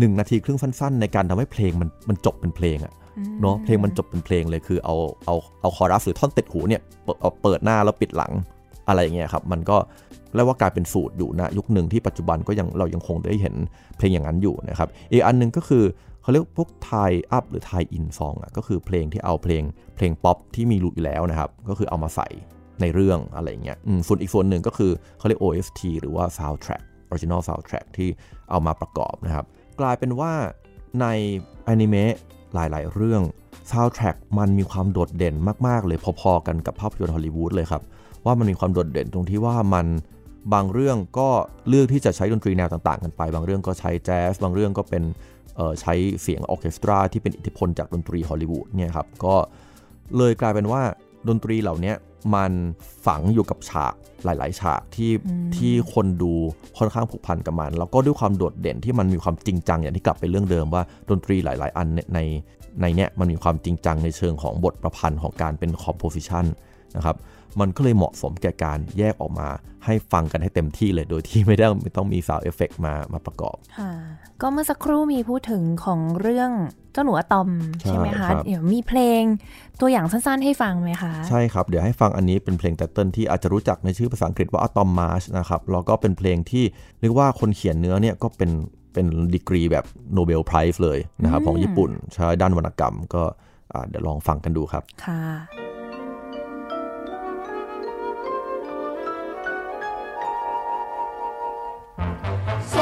[0.00, 8.32] 1นาทีครึ่งสั้น ๆ ในการทำให้เพลงมันมันจบเป็นเพลงอะอืมเนาะเพลงมันจบเป็นเพลงเลยคือเอาเอาเอาคอรัสหรือท่อนติดหูเนี่ยเปิดเอาเปิดหน้าแล้วปิดหลัง
[8.88, 9.76] อะไรอย่างเงี้ยครับมันก็
[10.34, 13.54] เรียกว่ากลายเป็นสูตรอยู่นะยุคหนึ่งที่ปัจจุบันก็ยังเรายังคงได้เห็น
[13.96, 15.84] เพลงอย่างนั้นอยู่นะครับอีกอันหนึงก็คือ
[16.22, 19.62] เขาเรียกพวก tie-up หรือ tie-in song อะก็คือเพลงที่เอาเพลง
[19.96, 22.28] เพลงป๊อปที่มีอยู่แล้วนะครับก็คือเอามาใส่
[22.80, 28.08] ในเรื่องอะไรอย่างเงี้ยอืมส่วนอีกส่วนหนึ่งก็คือเขาเรียก OST หรือว่า soundtrack original soundtrack ที่
[28.50, 29.46] เอามาประกอบนะครับ
[29.80, 30.32] กลายเป็นว่า
[31.00, 31.06] ใน
[31.68, 32.14] อนิเมะ
[32.54, 33.22] หลายๆ เรื่อง
[33.70, 35.34] soundtrack มันมีความโดดเด่น
[35.66, 37.82] มาก ๆ เลยพอ ๆ กันกับภาพยนตร์ฮอลลีวูดเลยครับ
[38.24, 39.86] ว่ามันมีความโดดเด่นตรงที่ว่ามัน
[40.54, 41.28] บางเรื่องก็
[41.68, 45.02] เลือกที่จะใช้ดนตรีแนวต่าง ๆ กันไป บางเรื่องก็ใช้แจ๊สบางเรื่องก็เป็น
[45.80, 49.34] ใช้เสียงออเคสตราที่เป็นอิทธิพลจากดนตรีฮอลลีวูดเนี่ยครับก็
[50.16, 50.82] เลยกลายเป็นว่า
[51.28, 51.92] ดนตรีเหล่านี้
[52.34, 52.52] มัน
[53.06, 55.12] ฝังอยู่กับฉากหลาย ๆ ฉากที่
[55.56, 56.32] ที่คนดู
[56.78, 62.20] ค่อนข้างผูกพันกับมัน แล้วก็ด้วยความโดดเด่นที่มันมีความจริงจังอย่างที่กลับไปเรื่องเดิมว่าดนตรีหลาย ๆ อันใน
[62.80, 66.44] ในเนี้ยมันมีความจริงจังในเชิงของบทประพันธ์ของการเป็น composition
[66.96, 67.16] นะครับ
[67.60, 69.48] มันก็เลยเหมาะสมแก่การแยกออกมา
[69.86, 73.92] ให้ฟังกันให้เต็มที่เลยโดยที่ไม่ได้ไม่ต้องมี sound effect มามาประกอบค่ะ
[74.40, 76.50] ก็เมื่อสักครู่มีพูดถึงของเรื่อง
[76.92, 77.48] เจ้าหนูอะตอม
[77.80, 79.22] ใช่ไหมคะ เดี๋ยวมีเพลง
[79.80, 86.64] ตัวอย่างสั้นๆให้ฟังไหมคะ ใช่ครับ เดี๋ยวให้ฟังอันนี้เป็นเพลง title ที่อาจจะรู้จักในชื่อภาษาอังกฤษว่า Atom March นะครับแล้วก็เป็นเพลงที่
[87.00, 88.50] เรียกว่าคนเขียนเนื้อเนี่ยก็เป็น
[88.92, 93.22] เป็นดีกรีแบบโนเบลไพรส์เลยนะครับของญี่ปุ่นใช้ด้านวรรณกรรมก็
[93.88, 95.22] เดี๋ยวลองฟังกันดูครับค่ะ
[102.60, 102.81] So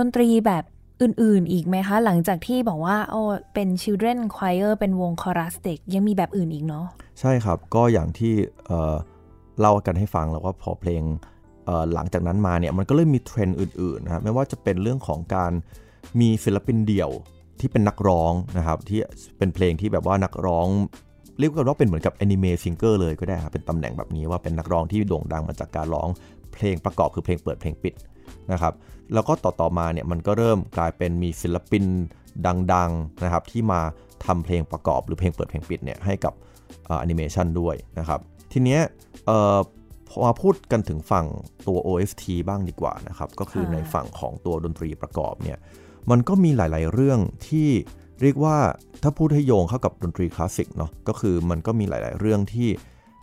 [0.00, 0.64] ดนตรีแบบ
[1.02, 3.22] อื่นๆ อีกไหมคะ หลังจากที่บอกว่าโอ้
[3.54, 6.86] เป็น children choir เป็นวงคอรัสเด็กยังมีแบบอื่นอีกเนาะ
[7.20, 8.34] ใช่ครับ ก็อย่างที่
[9.60, 11.02] เล่ากันให้ฟังแล้วว่าพอเพลง
[11.94, 15.52] หลังจากนั้นมาเนี่ยมันก็เริ่มมีเทรนด์อื่นๆนะไม่ว่าจะเป็นเรื่องของการ
[16.20, 17.10] มีศิลปินเดี่ยว
[17.60, 18.98] ที่เป็นนักร้องนะครับที่
[19.38, 20.66] เป็นเพลงที่แบบว่านักร้อง
[21.38, 26.08] เรียกว่าเป็นเหมือนกับ anime singer เลยก็ได้ครับเป็นตำแหน่งแบบนี้ว่าเป็นนักร้องที่โด่งดังมาจากการร้อง
[26.54, 27.94] เพลงประกอบคือเพลงเปิดเพลงปิด
[28.52, 28.74] นะครับ
[29.14, 31.84] แล้วก็ต่อๆมาเนี่ยมันก็เริ่มกลายเป็นมีศิลปิน
[32.74, 33.80] ดังๆนะครับที่มา
[34.26, 36.34] ทำเพลงประกอบหรือเพลงเปิดเพลงปิดเนี่ยให้กับ
[36.86, 38.20] แอนิเมชันด้วยนะครับ
[38.52, 38.80] ทีเนี้ย
[40.08, 41.26] พอมาพูดกันถึงฝั่ง
[41.66, 45.58] ตัว OST บ้างดีกว่านะครับก็คือในฝั่งของตัวดนตรีประกอบเนี่ย
[46.10, 47.68] มันก็มีหลาย ๆ เรื่องที่
[48.22, 48.56] เรียกว่า
[49.02, 52.68] ถ้าพูดให้โยงเข้ากับดนตรีคลาสสิกเนาะก็คือมันก็มีหลาย ๆ เรื่องที่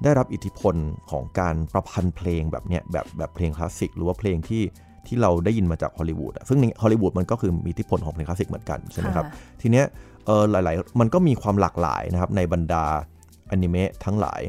[0.04, 0.76] ได้รับอิทธิพล
[1.12, 4.64] ของการประพันธ์เพลงแบบเนี้ยแบบแบบเพลงคลาสสิกหรือว่าเพลงที่
[5.08, 9.26] ที่เราได้ยินมาจากฮอลลีวูดซึ่งในฮอลลีวูดมันก็คือมีอิทธิพลของเพลงคลาสสิกเหมือนกันใช่ไหมครับ
[9.62, 9.86] ทีเนี้ย
[10.26, 12.86] เออหลายๆ มันก็มีความหลากหลายนะครับในบรรดา
[13.52, 14.42] อนิเมะทั้งหลาย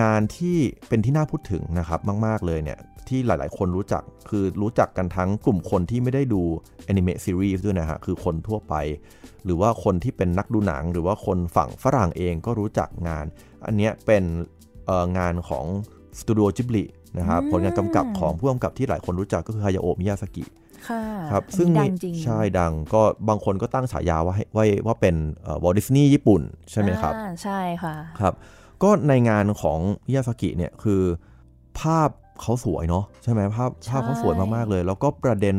[0.00, 0.58] งานที่
[0.88, 6.42] เป็นที่น่าพูดถึงนะครับมาก ๆ เลยเนี่ยที่หลาย ๆ คนรู้จักคือรู้จักกันทั้งกลุ่มคนที่ไม่ได้ดู
[6.84, 8.74] แอนิเมะซีรีส์ด้วยนะฮะคือคนทั่วไป
[9.44, 13.26] หรือว่าคนที่เป็นนักดูหนัง หรือว่าคนฝั่งฝรั่งเองก็รู้จักงาน
[13.66, 14.24] อันนี้เป็น
[15.18, 15.64] งานของ
[16.18, 16.84] สตูดิโอจิบลิ
[17.18, 20.44] นะครับผลงานกำกับของผู้กำกับที่หลายคนรู้จักก็คือฮายาโอะมิยาซากิ
[21.32, 21.68] ครับซึ่ง
[22.24, 25.16] ใช่ดังก็บางคนก็ตั้งฉายาว่าไว้ว่าเป็น
[25.64, 28.34] Walt Disney ญี่ปุ่นใช่ไหมครับใช่ค่ะครับ
[28.82, 31.02] ก็ในงานของมิยาซากิเนี่ยคือ
[31.80, 32.08] ภาพ
[32.40, 35.56] เขาสวยเนาะใช่ไหมภาพภาพเขาสวยมากๆเลย แล้วก็ประเด็น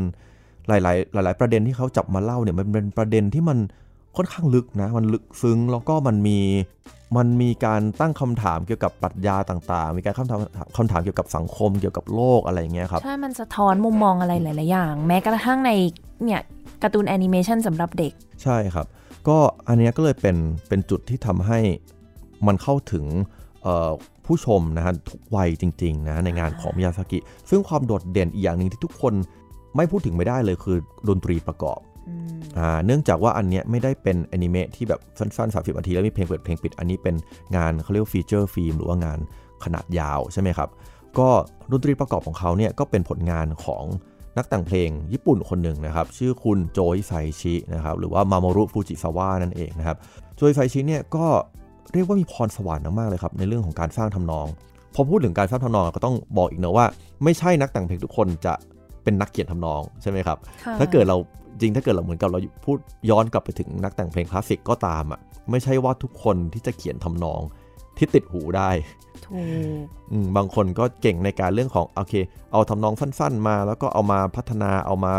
[0.68, 3.58] หลาย ๆ หลาย ๆ ประเด็นที่เขาจับมาเล่าเนี่ยมันเป็นประเด็นที่มัน
[4.18, 6.40] ค่อนข้างลึกนะมันลึกซึ้งแล้วก็มันมี
[7.16, 10.40] มันมีการตั้งคำถามเกี่ยวกับปรัชญาต่างๆ มีการคำถาม
[10.78, 15.72] คำถามเกี่ยวกับสังคมเกี่ยวกับโลกอะไรเงี้ยครับ ใช่ มันสะท้อนมุมมองอะไรหลาย ๆ อย่าง แม้กระทั่งใน
[16.24, 16.42] เนี่ย
[16.84, 18.88] การ์ตูนแอนิเมชันสำหรับเด็ก ใช่ครับ
[19.28, 21.60] ก็อันนี้ก็เลยเป็นเป็นจุดที่ทำให้
[22.48, 23.06] มันเข้าถึง
[24.26, 29.14] ผู้ชมนะฮะทุกวัยจริง ๆ นะในงานของมิยาสกิ ซึ่งความโดดเด่นอีกอย่างหนึ่งที่ทุกคน
[29.76, 30.78] ไม่พูดถึงไม่ได้เลยคือ
[31.10, 31.80] ดนตรีประกอบ
[32.86, 37.16] เนื่องจากว่าอันเนี้ยไม่ได้เป็นแอนิเมะที่แบบสั้นๆ 30นาทีแล้วมีเพลงเปิดเพลงปิด อันนี้เป็น
[37.56, 39.20] งานเขาเรียก feature film หรือว่างาน
[39.64, 40.70] ขนาดยาวใช่ไหมครับ
[41.20, 41.30] ก็
[41.72, 43.84] ดนตรีประกอบของเขาเนี่ยก็เป็นผลงานของ
[44.38, 47.12] นักแต่งเพลงญี่ปุ่นคนหนึ่งนะครับ ชื่อคุณโจฮิซาอิ
[47.42, 49.98] ชินะครับหรือว่ามาโมรุฟูจิซาวะนั่นเองนะครับ
[50.38, 51.26] โจฮิซาอิชิเนี่ยก็
[51.94, 54.48] เรียกว่ามีพรสวรรค์มากเลยครับในเรื่องของการสร้างทำนอง
[54.96, 56.86] พอพูดถึงการสร้างทำนองก็ต้องบอกอีกนะว่า
[57.24, 58.54] ไม่ใช่นักแต่งเพลงทุกคนจะ
[59.04, 60.38] เป็นนักเขียนทำนองใช่ไหมครับ
[60.80, 61.18] ถ้าเกิดเรา
[61.60, 62.78] จริงถ้าเกิดเราเหมือนกับเราพูด
[63.10, 65.20] ย้อนกลับไปถึงนักแต่งเพลงคลาสสิกก็ตามอะ
[65.52, 67.42] ไม่ใช่ว่าทุกคนที่จะเขียนทำนอง
[67.98, 68.70] ที่ติดหูได้
[69.26, 72.14] ถูกอืมบางคนก็เก่งในการเรื่องของโอเค
[72.52, 75.14] เอาทำนองสั้น ๆ มา แล้วก็เอามาพัฒนาเอามา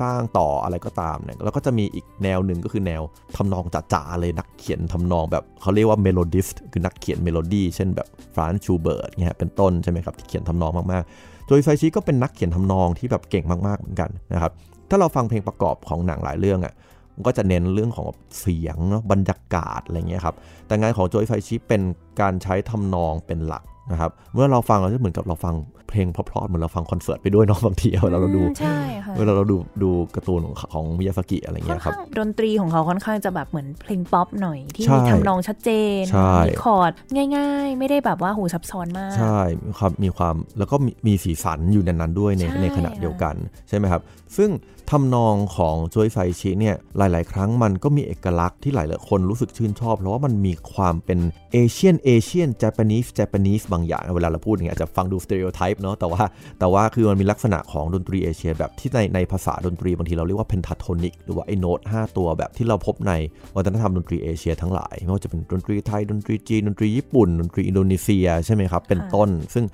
[0.00, 3.02] สร้างต่ออะไรก็ตามเนี่ยแล้วก็จะมีอีกแนวหนึ่งก็คือแนว
[3.36, 14.52] ทำนองจ๋าๆเลยนักเขียนทำนองแบบเขาเรียกว่า melodist คือนักเขียนเมโลดี้เช่นแบบฟรานซ์ชูเบิร์ตเนี่ยเป็นต้นใช่ไหมครับที่เขียนทำนองมากๆ โจฮิซาอิชิก็เป็นนักเขียนทำนองที่แบบเก่งมากๆเหมือนกันนะครับ
[14.88, 16.74] ถ้าเราฟังเพลงประกอบของหนังหลายเรื่องอะ่ะ
[17.14, 18.08] มันก็จะเน้นเรื่องของ
[18.40, 21.82] เสียงเนาะบรรยากาศอะไรเงี้ยครับ แต่งานของโจฮิซาอิชิเป็น
[22.20, 25.54] การใช้ทำนองเป็นหลัก นะครับเมื่อเราฟังเราจะเหมือนกับเราฟัง
[25.88, 35.70] เพลงเพราะๆเหมือนเราฟังคอนเสิร์ตไปด้วยเนาะบางทีเวลาเราดูอืมใช่ค่ะเวลาเราดูดูการ์ตูนของของมิยาซากิอะไรค่อเงี้นยครับข้างดนตรีของเขาค่อนข้างจะแบบเหมือนเพลงป๊อปหน่อยที่ใช่มีทำนองชัดเจ
[36.00, 36.92] นใช่มีคอร์ด
[37.36, 43.34] ง่าย ๆ ไม่ได้แบบว่าหูซับซ้อนมาก ใช่มีความมีความแล้วก็มีมีสีสันอยู่ในนั้นด้วยในใช่ในขณะเดียวกัน
[43.68, 44.02] ใช่ไหมครับ
[44.36, 44.50] ซึ่ง
[44.90, 51.18] ทำนองของโจฮิซาอิชิเนี่ยหลาย ๆ ครั้งมันก็มีเอกลักษณ์ที่หลายๆคนรู้สึกชื่นชอบ เพราะว่ามันมีความเป็น
[51.52, 56.22] Asian Asian Japanese Japanese บางอย่างเวลาเราพูดอย่างเงี้ยอาจจะฟังดู stereotype เนาะแต่ว่า
[56.58, 63.12] แต่ว่าคือมันมีลักษณะของดนตรีเอเชีย แบบที่ในในภาษาดนตรีบางทีเราเรียกว่า pentatonic หรือว่าไอ้โน้ต5ตัวแบบที่เราพบใน
[63.56, 69.64] วัฒนธรรมดนตรีเอเชีย ทั้งหลายไม่ว่าจะเป็นดนตรีไทยดนตรีจีนดนตรีญี่ปุ่นดนตรีอินโดนีเซียใช่ไหมครับเป็นค่ะต้น ซึ่ง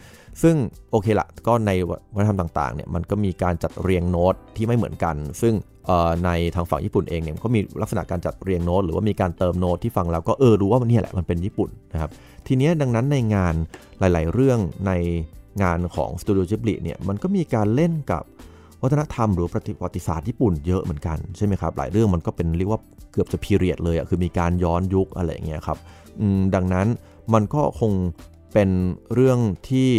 [0.42, 0.56] ซึ่ง
[0.90, 1.70] โอเคละก็ใน
[2.16, 5.73] วัฒนธรรมต่างๆเนี่ยมันก็มีการจัดเรียงโน้ตที่ไม่เหมือนกัน ซึ่งเอ่อ
[6.24, 12.10] ในทางฝั่งญี่ปุ่นเองเนี่ยก็มีลักษณะการจัดเรียงโน้ตหรือว่ามีการเติมโน้ตที่ฟังแล้วก็เออรู้ว่ามันนี่แหละมันเป็นญี่ปุ่นนะครับ
[12.46, 13.54] ทีเนี้ยดังนั้นในงาน
[13.98, 14.92] หลาย ๆ เรื่องใน
[15.62, 18.22] งานของสตูดิโอจิบลิเนี่ยมันก็มีการเล่นกับ
[18.82, 22.80] วัฒนธรรมหรือประวัติศาสตร์ญี่ปุ่นเยอะเหมือนกันใช่ไหมครับหลายเรื่องมันก็เป็นเรียกว่า
[23.12, 25.78] เกือบจะพีเรียดเลยอะคือมีการย้อนยุคอะไรอย่างเงี้ยครับ
[26.54, 26.86] ดังนั้น
[27.34, 27.92] มันก็คง
[28.52, 28.70] เป็น
[29.14, 29.90] เรื่องที่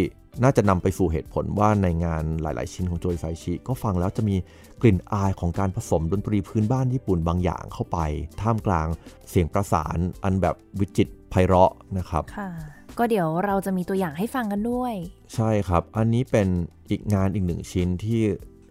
[0.44, 4.36] น่าจะนำไปสู่เหตุผลว่าในงานหลาย ๆ ชิ้นของโจยไฟชิก็ฟังแล้วจะมี
[4.82, 7.98] กลิ่นอายของการผสมดนตรีพื้นบ้านญี่ปุ่นบางอย่างเข้าไป
[8.42, 8.88] ท่ามกลาง
[9.30, 12.50] เสียงประสานอันแบบวิจิตรไพเราะนะครับค่ะ
[12.98, 14.94] ก็เดี๋ยวเราจะมีตัวอย่างให้ฟังกันด้วย
[15.36, 16.48] ใช่ครับ อันนี้เป็น
[16.90, 18.22] อีกงานอีกหนึ่งชิ้นที่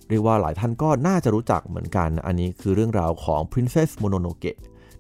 [0.09, 4.53] เรียกว่าหลายท่านก็น่าจะรู้จักเหมือนกัน อันนี้คือเรื่องราวของ Princess Mononoke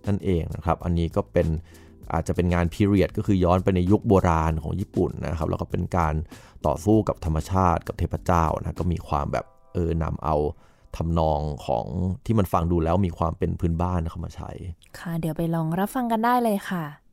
[0.06, 1.48] นั่นเองนะครับ อันนี้ก็เป็น
[2.12, 6.14] อาจจะเป็นงานพีเรียดก็คือย้อนไปในยุคโบราณของญี่ปุ่นนะครับ แล้วก็เป็นการ
[6.66, 10.36] ต่อสู้กับธรรมชาติกับเทพเจ้านะ ก็มีความแบบเออนำเอา
[10.96, 11.86] ทำนองของ
[12.26, 14.50] ที่มันฟังดูแล้วมีความเป็นพื้นบ้านเข้ามาใช้
[14.98, 16.84] ค่ะ เดี๋ยวไปลองรับฟังกันได้เลยค่ะ「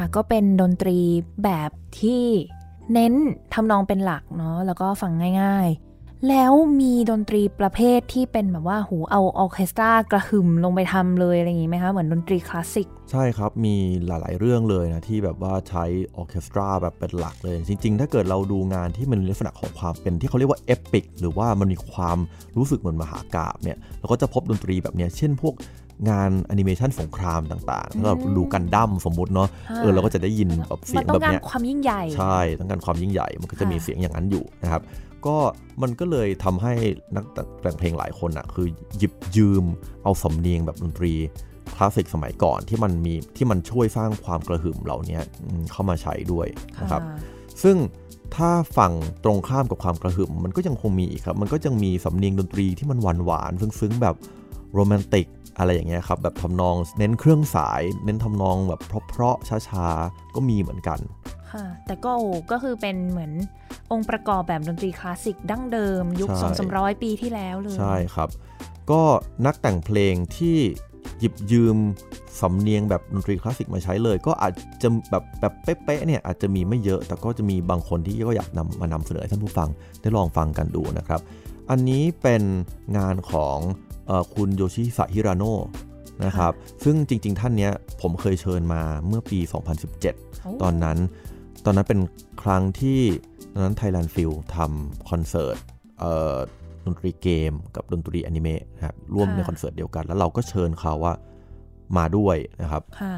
[0.00, 0.98] ค่ะ ก็เป็นดนตรี
[1.44, 2.24] แบบที่
[2.92, 3.14] เน้น
[3.54, 13.74] ทำนองเป็นหลักเนาะแล้วก็ฟังง่ายๆ แล้วมีดนตรีประเภทที่เป็นแบบว่าหูเอาออเคสตรากระหึ่มลงไปทำเลยอะไรอย่างงี้ไหมคะเหมือนดนตรีคลาสสิกใช่ครับมี
[14.06, 15.84] หลายๆเรื่องเลยนะที่แบบว่าใช้
[16.16, 22.18] ออเคสตราแบบเป็นหลักเลย จริง ๆ ถ้าเกิดเราดูงานที่มันลักษณะของความเป็นที่เขาเรียกว่าเอปิกหรือว่ามันมีความ
[22.56, 25.54] รู้สึกเหมือนมหากาบเนี่ยเราก็จะพบดนตรีแบบเนี้ยเช่นพวก
[26.08, 34.82] งานแอนิเมชันสงครามต่างๆถ้าเราดูกันดั้มสมมุติเนาะค่ะเออเราก็จะได้ยินแบบเสีมัยนงต้อแบบงการเนี้ยความยิ่งใหญ่ใช่ต้องการความยิ่งใหญ่มันก็จะมีค่ะเสียงอย่างนั้นอยู่นะครับ
[35.26, 35.36] ก็
[35.82, 36.72] มันก็เลยทำให้
[37.14, 37.24] นัก
[37.62, 38.66] แต่งเพลงหลายคนอะคือ
[38.98, 39.64] หยิบยืม
[40.04, 41.12] เอาสำเนียงแบบดนตรี
[41.74, 46.46] คลาสสิกสมัยก่อนที่มันมีที่มันช่วยสร้างความกระหึ่มเหล่านี้อืมเข้ามาใช้ด้วย
[46.80, 47.18] นะครับค่ะ
[47.62, 47.76] ซึ่ง
[48.34, 48.92] ถ้าฝั่ง
[49.24, 54.14] ตรงข้ามกับความกระหึ่มมันก็ยังคงมีอีกครับ มันก็ยังมีสำเนียงดนตรีที่มันหวานหวานๆซึ้งๆแบบ
[54.74, 55.26] โรแมนติก
[55.58, 60.98] อะไรอย่างเงี้ยครับแบบทำนองเน้นเครื่องสาย เน้นทำนองแบบเพราะๆช้าๆ ก็มีเหมือนกัน
[61.52, 63.32] ค่ะแต่ก็โอ้ก็คือเป็นเหมือน
[63.92, 68.28] องค์ประกอบแบบดนตรีคลาสสิกดั้งเดิม ยุคใช่สองสามร้อยปีที่แล้วเลยใช่ครับ
[68.90, 69.02] ก็
[69.46, 70.58] นักแต่งเพลงที่
[71.18, 71.76] หยิบยืม
[72.40, 79.68] สำเนียงแบบดนตรีคลาสสิกมาใช้เลย ก็อาจจะแบบแบบเป๊ะๆเนี่ยอาจจะมีไม่เยอะ แต่ก็จะมีบางคนที่ก็อยากนำมานำเสนอให้ท่านผู้ฟัง
[80.00, 81.20] ได้ลองฟังกันดูนะครับ
[81.70, 82.42] อันนี้เป็น
[82.98, 83.89] งานของเออ
[84.34, 85.64] คุณโยชิสะฮิราโนะ
[86.24, 86.52] นะครับ
[86.84, 89.38] ซึ่งจริง ๆ ท่านเนี้ยผมเคยเชิญมาเมื่อปี
[89.90, 90.98] 2017โอ้ตอนนั้น
[91.64, 92.00] ตอนนั้นเป็น
[92.42, 93.00] ครั้งที่
[93.52, 95.56] ตอนนั้น Thailand f i l ทำคอนเสิร์ต
[96.00, 96.36] เอ่อ
[96.86, 101.14] ดนตรีเกมกับดนตรีอนิเมะนะครับร่วมในคอนเสิร์ตเดียวกัน แล้วเราก็เชิญเขาว่า
[101.96, 103.14] มาด้วยนะครับค่ะ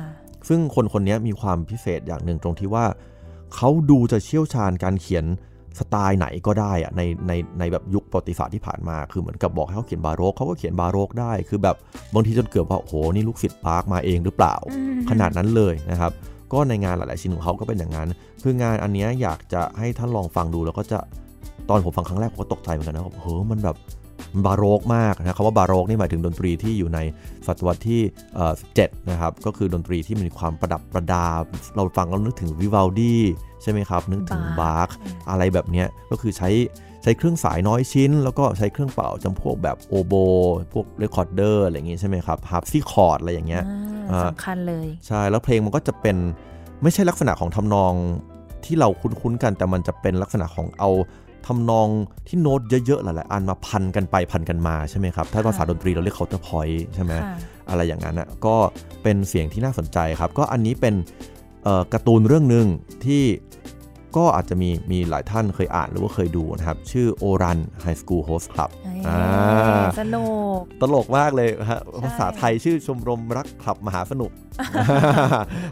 [0.48, 2.87] ซึ่งคนคนนี้มีความพิเศษอย่างหนึ่งตรงที่ว่า
[3.55, 5.24] เขาดูจะเชี่ยวชาญการเขียน
[5.78, 11.76] สไตล์ไหนก็ได้อะในในในแบบยุคประวัติศาสตร์ที่ผ่านมาคือเหมือนกับบอกให้เขาเขียนบาโรกเขาก็เขียนบาโรกได้คือแบบ
[12.14, 14.54] บางทีจนเกือบว่าโอ้โหนี่ลูกศิษย์ปาร์คมาเองหรือเปล่า
[15.11, 16.12] ขนาดนั้นเลยนะครับ
[16.52, 18.08] ก็ในงานหลาย ๆ ชิ้นของเขาก็เป็นอย่างนั้น
[18.42, 20.98] คืองานอันเนี้ยอยากจะให้ท่านลองฟังดูแล้วก็จะ
[21.68, 23.76] ตอนผมฟังครั้งแรกผมก็ตกใจเหมือนกันนะว่าเฮ้ยมันแบบ
[24.47, 26.99] บาโรกมากนะคำว่าบาโรกนี่หมายถึงดนตรีที่อยู่ใน
[27.47, 28.01] ศตวรรษที่
[28.35, 31.27] เอ่อ17นะครับก็คือดนตรีที่มีความประดับประดา
[31.77, 33.16] เราฟังแล้วนึกถึงวิวัลดี
[33.62, 34.88] ใช่ไหมครับ นึกถึงบาร์ก
[35.31, 36.51] อะไรแบบเนี้ยก็คือใช้
[37.03, 40.14] ใช้เครื่องสายน้อยชิ้น แล้วก็ใช้เครื่องเป่าจำพวกแบบโอโบ
[40.73, 46.16] พวก recorder อะไรอย่างงี้ใช่ไหมครับ harpsichord อะไรอย่างเงี้ยอ่าอ่าสำคัญเลย ใช่ แล้วเพลงมันก็จะเป็น
[46.83, 47.95] ไม่ใช่ลักษณะของทำนอง
[48.64, 50.90] ที่เราคุ้นๆกันแต่มันจะเป็นลักษณะของเอา
[51.46, 51.88] ทำนอง
[52.28, 57.37] ที่โน้ตเยอะๆหลายๆอันมาพันกันไปพันกันมาใช่ไหมครับ ถ้าภาษาค่ะดนตรีเราเรียก counterpoint ใช่ไหมค่ะ
[57.70, 58.57] อะไรอย่างนั้นอะก็
[59.02, 60.94] เป็นเสียงที่น่าสนใจครับ ก็อันนี้เป็น
[61.64, 62.66] เอ่อการ์ตูนเรื่องหนึ่ง
[63.05, 63.22] ที่
[64.16, 68.70] ก็อาจจะมีมีหลายท่านเคยอ่านหรือว่าเคยดูนะครับ ชื่อ Ouran High School Host Club
[69.07, 69.18] อ่า
[70.01, 70.27] สนุ
[70.59, 74.31] ก ตลกมากเลยฮะใช่ภาษาไทยชื่อชมรมรักคลับมหาสนุก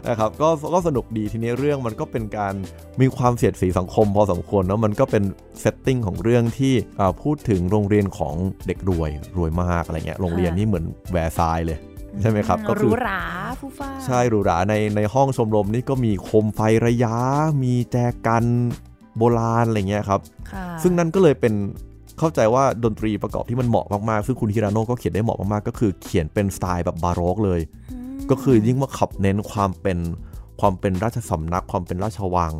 [0.09, 2.53] นะครับก็ก็สนุกดีทีนี้เรื่องมันก็เป็นการ
[3.01, 5.23] มีความเสียดสีสังคมพอสมควรเนอะมันก็เป็น
[5.59, 8.35] setting ของเรื่องที่อ่าพูดถึงโรงเรียนของ
[8.67, 11.79] เด็กรวยรวยมากอะไรเงี้ยโรงเรียนนี่เหมือนแวร์ซายน์เลย
[12.21, 13.21] ใช่ไหมครับ ก็หคืรูอหรา
[13.59, 17.15] ฟูฟ้าใช่หรูหราในในห้องชมรมนี่ก็มีโคมไฟระยะ
[17.63, 17.97] มีแจ
[18.27, 18.45] กัน
[19.17, 20.21] โบราณอะไรเงี้ยครับ
[20.51, 21.53] ค่ะซึ่งนั่นก็เลยเป็น
[22.19, 27.61] เข้าใจว่าดนตรีประกอบที่มันเหมาะมาก ๆ ซึ่งคุณฮิราโนะก็เขียนได้เหมาะมาก ๆ ก็คือเขียนเป็นสไตล์แบบบาโรกเลย
[28.15, 29.97] มก็คือยิ่งว่าขับเน้นความเป็น
[30.61, 32.53] ความเป็นราชสำนัก ความเป็นราชวัง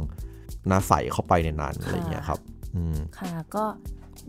[0.69, 2.39] นาใส่เข้าไปในนั้นอะไรอย่างเงี้ยครับ
[2.75, 3.63] อืมค่ะก็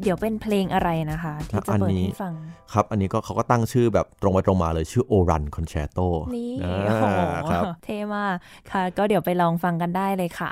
[0.03, 2.35] เดี๋ยวเป็นเพลงอะไรนะคะ ที่จะอันเปิดนี้ให้ฟัง
[2.73, 6.07] ครับ อันนี้ก็เขาก็ตั้งชื่อแบบตรงไปตรงมาเลยชื่อ Oran Concerto
[6.37, 7.21] นี่อ่าโอ้โห
[7.51, 8.35] ครับเท่มาก
[8.71, 10.51] ค่ะ ก็เดี๋ยวไปลองฟังกันได้เลยค่ะ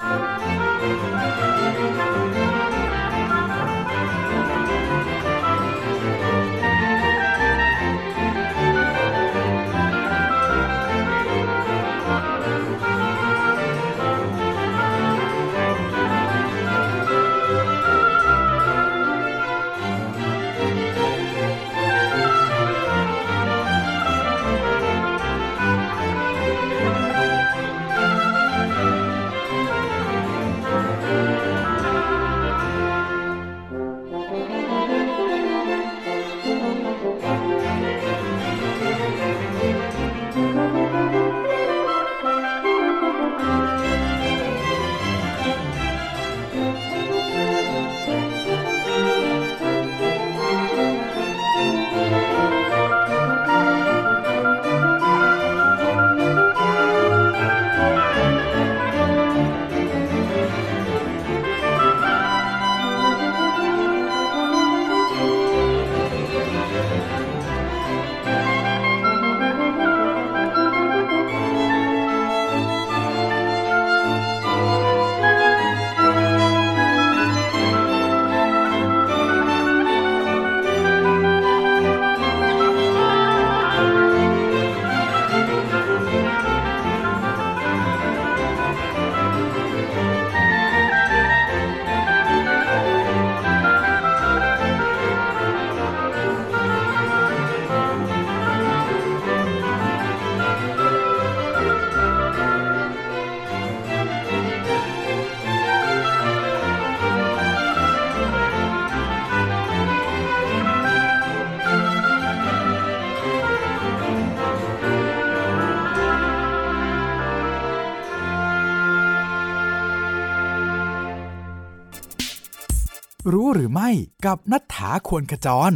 [123.33, 123.91] รู้หรือไม่
[124.26, 125.72] กับนัฐธาควรขจร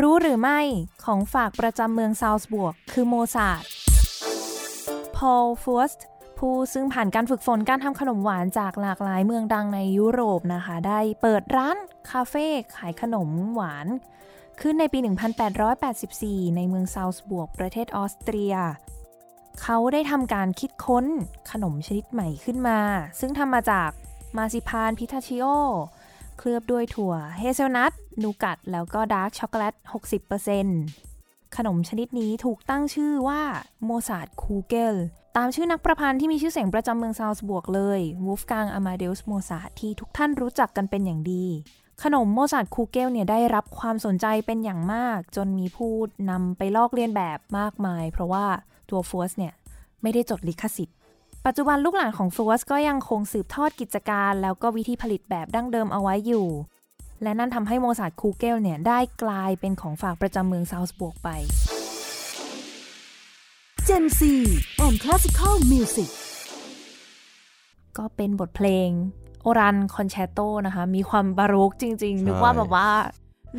[0.00, 0.60] รู้หรือไม่
[1.04, 3.62] ของฝากประจำเมืองซาลซ์บวร์ก คือโมซาร์ท
[5.16, 6.04] พอลเฟิร์สท์
[6.38, 11.76] ผู้ซึ่งผ่านการฝึกฝนการทำขนมหวานจากหลากหลายเมืองดังในยุโรปนะคะ ได้เปิดร้าน
[12.10, 12.46] คาเฟ่
[12.76, 13.86] ขายขนมหวาน
[14.60, 14.98] ขึ้นในปี
[15.78, 18.54] 1884 ในเมืองซาลซ์บวร์ก ประเทศออสเตรีย
[19.62, 21.06] เขาได้ทำการคิดค้น
[21.50, 22.78] ขนมชนิดใหม่ขึ้นมา
[23.20, 23.90] ซึ่งทำมาจาก
[24.36, 25.46] marzipan pistachio
[26.38, 29.74] เคลือบด้วยถั่วเฮเซลนัท nougat แล้วก็ dark chocolate
[30.84, 33.42] 60%ขนมชนิดนี้ถูกตั้งชื่อว่า
[33.84, 34.94] โมซาร์ทคูเกล
[35.36, 41.44] ตามชื่อนักประพันธ์ที่มีชื่อเสียงประจำเมืองซาลซ์บวร์กเลยวูฟกางอามาเดอุสโมซาร์ทที่ทุกท่านรู้จักกันเป็นอย่างดี
[42.02, 45.92] ขนมโมซาร์ทคูเกลเนี่ยได้รับความสนใจเป็นอย่างมาก จนมีผู้
[46.30, 48.46] นำไปลอกเลียนแบบมากมาย เพราะว่า
[48.90, 49.54] ตัวเฟิร์สท์เนี่ย
[50.02, 50.97] ไม่ได้จดลิขสิทธิ์
[51.46, 56.46] ปัจจุบันลูกหลานของเฟิร์สท์ก็ยังคงสืบทอดกิจการ แล้วก็วิธีผลิตแบบดั้งเดิมเอาไว้อยู่
[57.22, 61.28] และนั่นทำให้โมซาร์ทคูเกลเนี่ยได้กลายเป็นของฝากประจำเมืองซาลซ์บวร์กไป
[63.86, 64.20] Gen Z
[64.84, 66.10] and Classical Music
[67.98, 68.88] ก็เป็นบทเพลง
[69.42, 72.88] โอรันคอนแชร์โตนะคะ มีความบาโรกจริง ๆ นึกใช่ว่าแบบว่า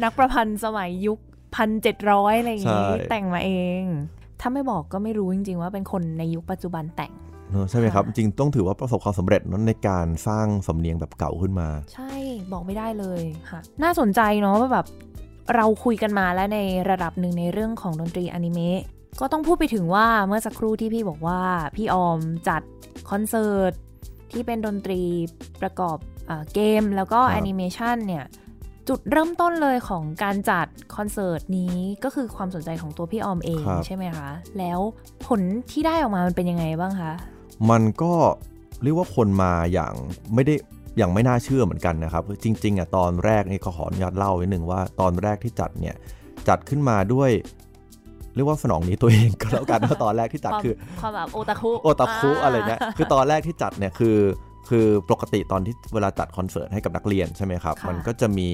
[0.04, 1.20] นักประพันธ์สมัยยุค
[1.56, 3.52] พันเจ็ดร้อยอะไรอย่างนี้ใช่แต่งมาเอ
[3.82, 3.84] ง
[4.40, 7.29] ถ้าไม่บอกก็ไม่รู้จริง ๆ ว่าเป็นคนในยุคปัจจุบันแต่งเนอะ
[7.70, 12.14] ใช่ไหมครับค่ะจริงต้องถือว่าประสบความสำเร็จนั้นในการสร้างสำเนียงแบบเก่าขึ้นมา ใช่
[12.52, 14.86] บอกไม่ได้เลยค่ะน่าสนใจเนาะว่าแบบ
[15.56, 18.82] เราคุยกันมาแล้วในระดับหนึ่งในเรื่องของดนตรีอนิเมะ
[19.20, 21.42] ก็ต้องพูดไปถึงว่าเมื่อสักครู่ที่พี่บอกว่า
[21.76, 22.62] พี่ออมจัด
[23.10, 23.74] คอนเสิร์ต
[24.32, 25.02] ที่เป็นดนตรี
[25.62, 25.98] ประกอบ
[26.30, 28.26] อาเกมแล้วก็ครับแอนิเมชันเนี่ย
[28.88, 34.30] จุดเริ่มต้นเลยของการจัดคอนเสิร์ตนี้ก็คือความสนใจของตัวพี่ออมเองครับใช่ไหมคะ
[34.60, 34.80] แล้ว
[35.26, 35.42] ผล
[35.72, 37.14] ที่ได้ออกมามันเป็นยังไงบ้างคะ
[37.70, 38.14] มันก็
[38.84, 39.94] เรียกว่าคนมาอย่าง
[40.36, 40.56] ไม่ได้
[40.98, 45.96] อย่างไม่น่าเชื่อเหมือนกันนะครับ จริงๆอะตอนแรกนี่ก็ขออนุญาตเล่าไว้หนึ่งว่าตอนแรกที่จัดเนี่ย
[46.48, 47.32] จัดขึ้นมาด้วย
[48.36, 54.18] เรียกว่าสนองนี้ตัวเองก็แล้วกันว่าตอนแรกที่จัดความคือความแบบโอตาคุโอตาคุอะไรเงี้ยคือตอนแรกที่จัดเนี่ยคือ
[54.70, 58.50] คือปกติตอนที่เวลาจัดคอนเสิร์ตให้กับนักเรียนใช่ไหมครับค่ะมันก็จะมี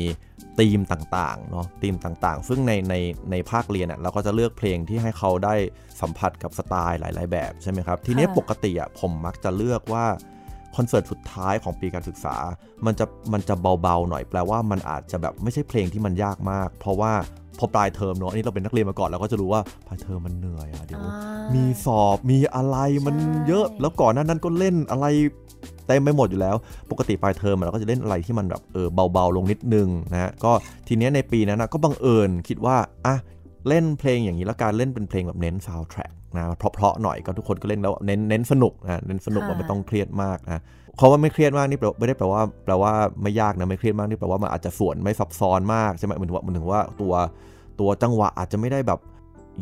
[0.59, 2.95] ธีมต่างๆเนาะธีมต่างๆ ซึ่งในใน
[3.31, 5.55] ในภาคเรียนอะเราก็จะเลือกเพลงที่ให้เขาได้
[6.01, 10.05] สัมผัสกับสไตล์หลาย ๆ แบบใช่ไหมครับ ทีเนี้ยปกติอะผมมักจะเลือกว่า
[10.75, 12.35] คอนเสิร์ตสุดท้ายของปีการศึกษา
[12.85, 17.13] มันจะมันจะเบาๆหน่อยแปลว่ามันอาจจะแบบไม่ใช่เพลงที่มันยากมาก เพราะว่า
[17.59, 21.11] พอปลายเทอมเนาะอันนี่เราเป็นนักเรียนมาก่อนเราก็จะรู้ว่าปลายเทอมมันเหนื่อยอะเดี๋ยวอ่า
[21.55, 25.05] มีสอบมีอะไรมันใช่เยอะแล้วก่อนหน้านั้นก็เล่นอะไร
[25.87, 26.55] เต็มไปหมดอยู่แล้ว
[26.91, 30.51] ปกติปลายเทอมเราก็จะเล่นอะไรที่มันแบบเออเบาๆลงนิดนึงนะฮะก็
[30.87, 32.75] ทีเนี้ยในปีนั้นนะก็บังเอิญคิดว่า
[33.05, 33.15] อะ
[33.67, 40.61] เล่นเพลงอย่างนี้แล้วการเล่นเป็นเพลงแบบเน้นซาวด์แทร็กนะเพราะๆหน่อยก็ทุกคนก็เล่นแล้วเน้นเน้นสนุกนะเน้นสนุกค่ะว่าไม่ต้องเครียดมากนะ
[40.97, 47.13] เขาว่าไม่เครียดมากนี่แปลไม่ได้แปลว่าแปลว่าไม่ยากนะไม่เครียดมากนี่แปลว่ามันอาจจะส่วนไม่ซับซ้อนมากใช่ไหมเหมือนว่าเหมือนถึงว่าตัว
[47.79, 48.99] ตัวจังหวะอาจจะไม่ได้แบบ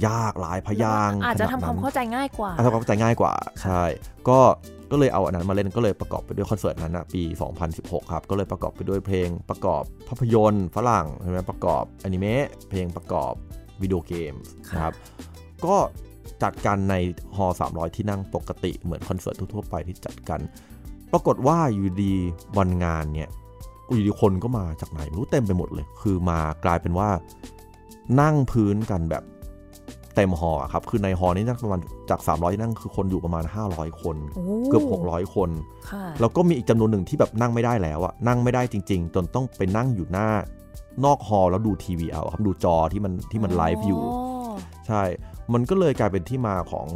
[0.08, 3.34] ยากหลายพยางค์อาจจะทำขนดความนั้นเข้าใจง่ายกว่าอะทำความเข้าใจง่ายกว่า
[3.64, 3.82] ใช่
[4.30, 4.40] ก็
[4.92, 7.22] ก็เลยเอาอันนั้นมาเล่นก็เลยประกอบไปด้วยคอนเสิร์ตนั้นนะปี
[7.68, 13.34] 2016 ครับก็เลยประกอบไปด้วยเพลงประกอบภาพยนตร์ฝรั่งใช่ไหมประกอบอนิเมะเพลงประกอบ
[13.82, 14.94] วิดีโอเกมส์ค่ะนะครับ
[15.66, 15.76] ก็
[16.44, 16.96] จัดกันใน
[17.36, 20.40] ฮอ300 ที่นั่งปกติเหมือนคอนเสิร์ตทั่วๆไปที่จัดกัน
[21.12, 22.14] ปรากฏว่าอยู่ดี
[22.58, 23.30] วันงานเนี่ย
[23.96, 27.10] อยู่ดีคนก็มาจากไหนไม่รู้เต็มไปหมดเลย คือมากลายเป็นว่า
[28.22, 29.24] นั่งพื้นกันแบบ
[30.16, 33.44] เต็มฮอลล์อะครับ คือในฮอลล์นี่นั่งประมาณจาก 300ที่นั่งคือคนอยู่ประมาณ
[33.74, 35.50] 500 คนโอ้เกือบ 600 คน
[35.90, 40.30] ค่ะแล้วก็มีอีกจำนวนหนึ่งที่แบบนั่งไม่ได้แล้วอะนั่งไม่ได้จริง ๆ จนต้องไปนั่งอยู่หน้า
[41.06, 44.02] นอกฮอลล์แล้วดูทีวีเอาครับดูจอที่มันที่มันไลฟ์อยู่
[44.88, 45.02] ใช่
[45.54, 46.88] มันก็เลยกลายเป็นที่มาของ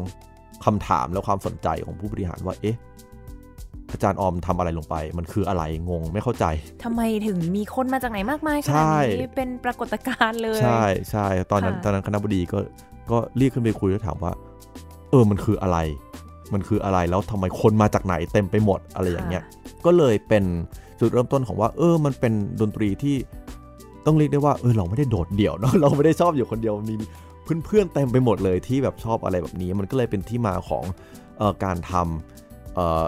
[0.66, 2.78] คำถามและความสนใจของผู้บริหารว่าเอ๊ะ
[3.92, 6.46] อาจารย์ออมทำอะไรลงไป มันคืออะไรงงไม่เข้าใจ
[6.84, 12.60] ทำไมถึงมีคนมาจากไหนมากมายขใช่นาดนี้เป็นปรากฏการณ์เลย ใช่ใช่ตอนนั้นค่ะตอนนั้นคณะบดีก็
[13.12, 14.32] ก็เรียกขึ้นไปคุยแล้วถามว่า
[15.10, 15.78] เออมันคืออะไร
[16.54, 19.44] มันคืออะไรแล้วทำไมคนมาจากไหนเต็มไปหมดอะไรอย่างเงี้ย
[19.86, 20.44] ก็เลยเป็น
[21.00, 23.16] จุดเริ่มต้นของว่า เออ มันเป็นดนตรีที่
[24.06, 26.96] ต้องเรียกได้ว่าเออเราไม่ได้โดดเดี่ยวเนาะเราไม่ได้ชอบอยู่คนเดียวมี
[27.66, 30.84] เพื่อนๆเต็มไปหมดเลยที่แบบชอบอะไรแบบนี้ มันก็เลยเป็นที่มาของ
[31.38, 33.06] เอ่อการทำเอ่อ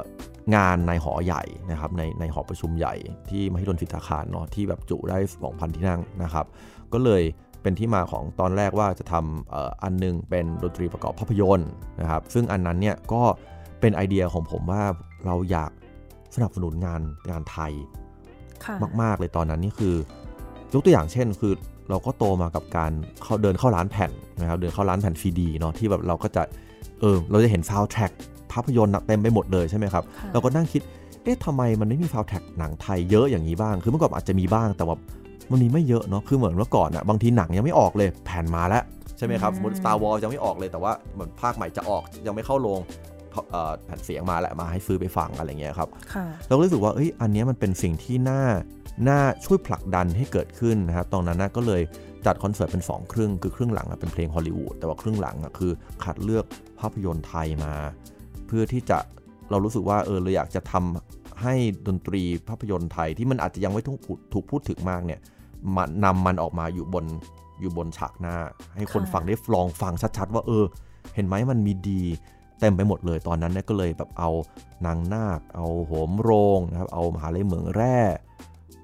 [0.55, 2.95] งานในหอใหญ่นะครับในในหอประชุมใหญ่
[3.29, 6.45] ที่มหิดลสิทธาคารเนาะที่แบบจุได้ 2,000 ที่นั่งนะครับ
[6.93, 7.23] ก็เลย
[7.61, 13.23] เป็นที่มาของตอนแรกว่าจะทำเอ่ออันหนึงเป็นดนตรีประกอบภาพยนตร์นะครับ ซึ่งอันนั้นเนี่ยก็
[13.81, 14.83] เป็นไอเดียของผมว่า
[15.25, 15.71] เราอยาก
[16.35, 17.71] สนับสนุนงานงานไทย
[18.65, 19.95] ค่ะมาก ๆ เลยตอนนั้นนี่คือ
[20.73, 21.53] ยกตัวอย่างเช่นคือ
[21.89, 22.91] เราก็โตมากับการ
[23.23, 26.43] เข้าเดินเข้าร้านแผ่นนะครับเดินเข้าร้านแผ่นซีดีเนาะที่แบบเราก็จะ
[26.99, 28.11] เออเราจะเห็นซาวด์แทร็ก
[28.51, 30.81] ภาพยนตร์น่ะเต็มไปหมดเลยใช่ไหมครับค่ะเราก็นั่งคิด
[31.23, 34.95] เอ๊ะทำไมมันไม่มีซาวแท็กหนังไทยเยอะอย่างนี้บ้าง คือเมื่อก่อนอาจจะมีบ้างแต่ว่า
[35.51, 38.83] มันมีไม่เยอะเนาะคือเหมือนเมื่อก่อนอะบางทีหนังยังไม่ออกเลยแผ่นมาแล้ว
[39.17, 42.79] ใช่ไหมครับอืมสมมติ Star Wars ยังไม่ออกเลยแต่ว่าเหมือนภาคใหม่จะออกยังไม่เข้าโรง
[43.51, 48.41] เอ่อแผ่นเสียงมาแหละมาให้ซื้อไปฟังอะไรเงี้ยครับค่ะเราก็รู้สึกว่าเอ้ยอันเนี้ยมันเป็นสิ่งที่น่า
[49.09, 51.81] น่าช่วยผลักดันให้เกิดขึ้นนะครับตอนนั้นนะก็เลย
[52.25, 55.71] จัดคอนเสิร์ตเป็น 2 ครึ่ง คือครึ่งหลังอะเป็นเพลงฮอลลีวูดแต่ว่าครึ่งหลังอะคือ
[56.03, 56.45] คัดเลือก
[56.79, 57.73] ภาพยนตร์ไทยมา
[58.47, 58.97] เพื่อที่จะ
[59.49, 61.55] เรารู้สึกว่าเออเราอยากจะทำให้
[61.87, 65.19] ดนตรีภาพยนตร์ไทยที่มันอาจจะยังไม่ถูกพูดถูกพูดถึงมากเนี่ย
[65.75, 67.05] มันนำมันออกมาอยู่บน
[67.59, 68.35] อยู่บนฉากหน้า
[68.75, 70.65] ให้คนค่ะฟังได้ลองฟังชัดๆ ว่าเออ
[71.15, 72.01] เห็นไหมมันมีดี
[72.59, 74.29] เต็มไปหมดเลยตอนนั้นเนี่ยก็เลยแบบเอา
[74.85, 77.99] นางนาค เอาโหมโรงนะครับเอามหาลัยเหมืองแร่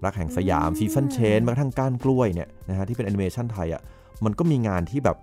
[0.04, 3.82] รักแห่งสยาม Seasons Change แม้กระทั่งก้านกล้วยเนี่ยนะฮะที่เป็นแอนิเมชันไทยอะ
[4.26, 5.18] มันก็มีงานที่แบบ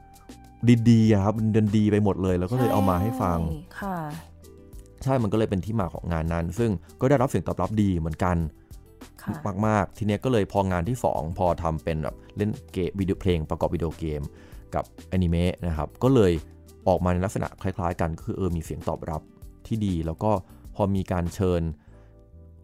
[0.91, 3.99] ดีๆอะครับมันเดินดีไปหมดเลย แล้วก็เลยเอามาให้ฟังใช่ค่ะ
[5.03, 8.62] ใช่มันก็เลยเป็นที่มาของงานนั้น ซึ่งก็ได้รับเสียงตอบรับดีเหมือนกันค่ะ
[9.67, 14.23] มากๆ ทีเนี้ยก็เลยพองานที่ 2 พอทำเป็นแบบเล่นเกมวิดีโอเพลงประกอบวิดีโอเกม
[14.75, 16.33] กับแอนิเมะนะครับก็เลย
[16.89, 19.23] ออกมาในลักษณะคล้ายๆ กันก็คือเออมีเสียงตอบรับ
[19.67, 20.31] ที่ดี แล้วก็
[20.75, 21.63] พอมีการเชิญ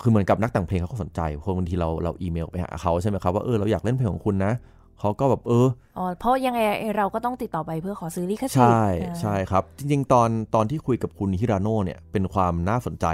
[0.03, 4.53] คือเหมือนกับนักแต่งเพลงเขาก็สนใจเพราะบางทีเราเราอีเมลไปหาเขาใช่ไหมครับว่าเออเราอยากเล่นเพลงของคุณนะ
[5.01, 6.61] เขาก็แบบเอออ๋อเพราะยังไง
[6.97, 13.07] เราก็ต้องติดต่อไปเพื่อขอซื้อลิขสิทธิ์ใช่อ่าใช่ครับ จริงๆ ตอนตอนที่คุยกับคุณฮิราโน่เนี่ยเป็นความน่าสนใจ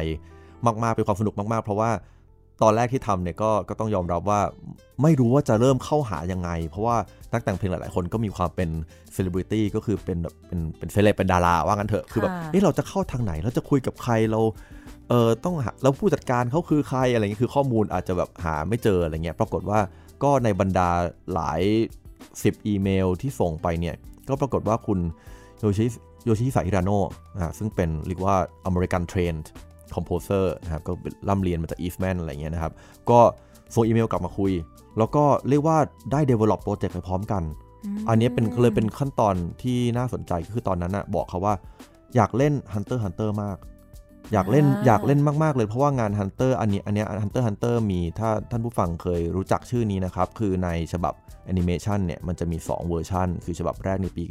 [0.83, 1.91] มากๆเป็นความสนุกมากๆ เพราะว่า
[2.63, 4.41] ตอนแรกที่ทำเนี่ยก็ก็ต้องยอมรับว่า
[5.03, 6.97] ไม่รู้ว่าจะเริ่มเข้าหายังไง เพราะว่า
[7.33, 8.69] นักแต่งเพลงหลาย ๆ คนก็มีความเป็น
[9.13, 14.41] เซเลบริตี้ก็คือเป็นแบบเป็นเป็นเซเลบเป็นดาราว่างั้นเถอะคือแบบค่ะเอ๊ะเราจะเข้าทางไหนเราจะคุยกับใครเรา
[15.09, 19.79] เออต้องหาแล้วผู้จัดการเขาคือใครอะไรเงี้ยคือข้อมูลอาจจะแบบหาไม่เจออะไรเงี้ยปรากฏว่า
[20.23, 20.91] ก็ในบรรดา
[21.35, 21.63] หลาย
[22.15, 23.95] 10 อีเมลที่ส่งไปเนี่ย
[24.29, 24.99] ก็ปรากฏว่าคุณ
[25.59, 25.87] โยชิ
[26.25, 28.37] โยชิฮิสะ ฮิราโนะนะซึ่งเป็นเรียกว่า
[28.67, 30.93] American-trained composer นะครับก็
[31.29, 32.73] ร่ำเรียนมาจาก Eastman อะไรเงี้ยนะครับ
[33.11, 33.21] ก็
[33.75, 34.53] ส่งอีเมลกลับมาคุย
[34.99, 35.79] แล้วก็เรียกว่า
[36.13, 37.43] ได้ develop project ไปพร้อมกัน
[37.95, 41.55] มอันนี้เป็นเลยเป็นขั้นตอนที่น่าสนใจก็คือตอนนั้นนะบอกเขาว่า
[42.17, 43.59] อยากเล่น Hunter Hunter มาก
[44.33, 51.15] อยากเล่นอ่าอยากเล่นมากๆเลยเพราะว่างาน Hunter อันนี้อันเนี้ย Hunter Hunter มีถ้าท่านผู้ฟังเคยรู้จักชื่อนี้นะครับ คือในฉบับ
[51.47, 54.27] แอนิเมชันเนี่ยมันจะมี 2 เวอร์ชันคือฉบับแรกในปี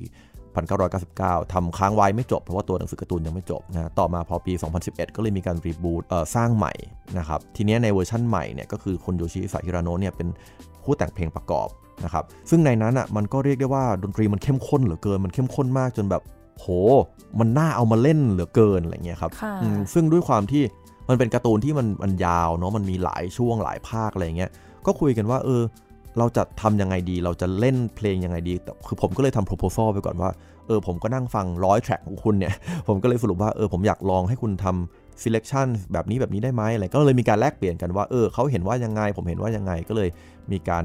[0.61, 6.73] 1999ทำค้างไว้ไม่จบเพราะว่าตัวหนังสือการ์ตูนยังไม่จบนะต่อมาพอปี 2011 ก็เลยมีการ reboot เอ่อสร้างใหม่
[7.17, 10.27] นะครับทีเนี้ยในเวอร์ชันใหม่เนี่ยก็คือคุณโยชิฮิสะ ฮิราโนะเนี่ยเป็น
[10.83, 11.67] ผู้แต่งเพลงประกอบ
[12.03, 16.21] นะครับซึ่งในนั้นอะมันก็เรียกได้ว่าดนตรีมันเข้มข้นเหลือเกินมันเข้มข้นมากจนแบบ
[16.59, 16.67] โห
[17.39, 20.63] มันน่าเอามาเล่นเหลือเกินอะไรเงี้ยครับค่ะอืมซึ่งด้วยความที่
[21.09, 24.51] มันเป็นการ์ตูนที่มันมันยาวเนาะมันมีหลายช่วงหลายภาคอะไรเงี้ย
[24.85, 25.61] ก็คุยกันว่าเออ
[26.17, 30.29] เราจะทำยังไงดี เราจะเล่นเพลงยังไงดีแต่คือผมก็เลยทำ proposal ไปก่อนว่า
[30.67, 32.53] เออผมก็นั่งฟังร้อยแทร็กของคุณเนี่ย
[32.87, 40.09] ผมก็เลยสรุปว่า เออผมอยากลองให้คุณทำ selection แบบนี้แบบนี้ได้ไหมอะไร ก็เลยมีการแลกเปลี่ยนกันว่า เออเขาเห็นว่ายังไง ผมเห็นว่ายังไง ก็เลย
[40.51, 40.83] มีการ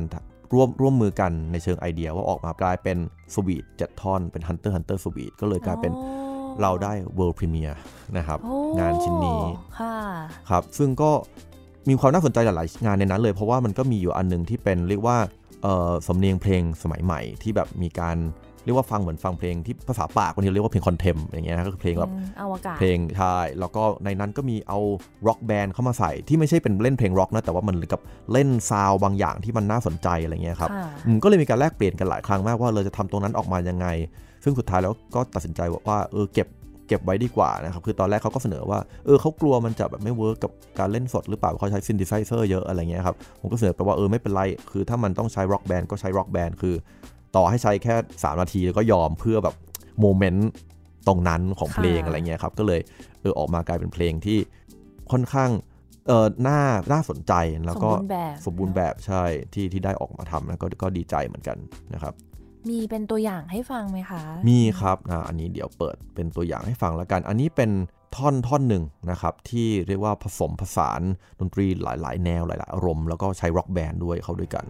[0.52, 2.98] ร่วมร่วมมือกันในเชิงไอเดียว่าออกมากลายเป็น
[3.34, 6.10] สวีทเจ็ดท่อนเป็น Hunter Hunter Suite ก็เลยกลายเป็นโอ้
[6.62, 7.78] เราได้ World Premiere
[8.16, 9.42] นะครับโอ้งานชิ้นนี้
[9.78, 9.96] ค่ะ
[10.50, 11.10] ครับ ซึ่งก็
[11.88, 15.16] มีความน่าสนใจหลายๆงานในนั้นเลย เพราะว่ามันก็มีอยู่อันหนึงที่เป็นเรียกว่า
[15.62, 18.18] เอ่อสำเนียงเพลงสมัยใหม่ที่แบบมีการ
[18.64, 24.78] เรียกว่าฟังเหมือนฟังเพลงที่ภาษาปากคนที่เรียกว่าเพลง contemp อย่างเงี้ยนะก็คือเพลงแบบอืมอวกาศเพลงใช่แล้วก็ในนั้นก็มีเอา
[25.28, 28.00] rock band เข้ามาใส่ที่ไม่ใช่เป็นเล่นเพลงร็อกนะแต่ว่ามันเหมือนกับ
[28.32, 33.86] เล่น sound บางอย่างที่มันน่าสนใจอะไรเงี้ยครับค่ะอืมก็เลยมีการแลกเปลี่ยนกันหลายครั้งมากว่าเราจะทำตรงนั้นออกมายังไง
[34.44, 36.48] ซึ่งสุดท้ายแล้วก็ตัดสินใจว่าเออเก็บ
[36.88, 46.74] เก็บไว้ดีกว่านะครับ คือตอนแรกเขาก็เสนอว่า เออเขากลัวมันจะแบบไม่ work กับการเล่นสดหรือเปล่าเขาใช้ synthesizer เยอะอะไรเงี้ยครับ ผมก็เสนอไปว่าเออไม่เป็นไร คือถ้ามันต้องใช้ rock band ก็ใช้ rock band คือ
[47.36, 49.54] ต่อให้ใช้แค่ 3 นาทีแล้วก็ยอมเพื่อแบบ
[50.00, 50.50] moment
[51.08, 52.80] ตรงนั้นของเพลงค่ะอะไรเงี้ยครับ ก็เลย
[53.20, 54.38] เออออกมากลายเป็นเพลงที่
[55.12, 55.50] ค่อนข้าง
[56.06, 56.60] เออน่า
[56.92, 57.32] น่าสนใจ
[57.66, 59.22] แล้วก็สมบูรณ์แบบสมบูรณ์แบบใช่
[59.54, 61.56] ที่ที่ได้ออกมาทำนะก็ก็ดีใจเหมือนกัน
[61.94, 62.14] นะครับ
[62.68, 67.70] มีเป็นตัวอย่างให้ฟังไหมคะ มีครับนะอันนี้เดี๋ยวเปิดเป็นตัวอย่างให้ฟังแล้วกัน อันนี้เป็น
[68.16, 71.00] ท่อนท่อนหนึ่งนะครับ ที่เรียกว่าผสมผสาน
[71.40, 74.64] ดนตรีหลาย ๆ แนวหลาย ๆ อารมณ์แล้วก็ใช้ร็อกแบนด์ด้วยเข้าด้วยกัน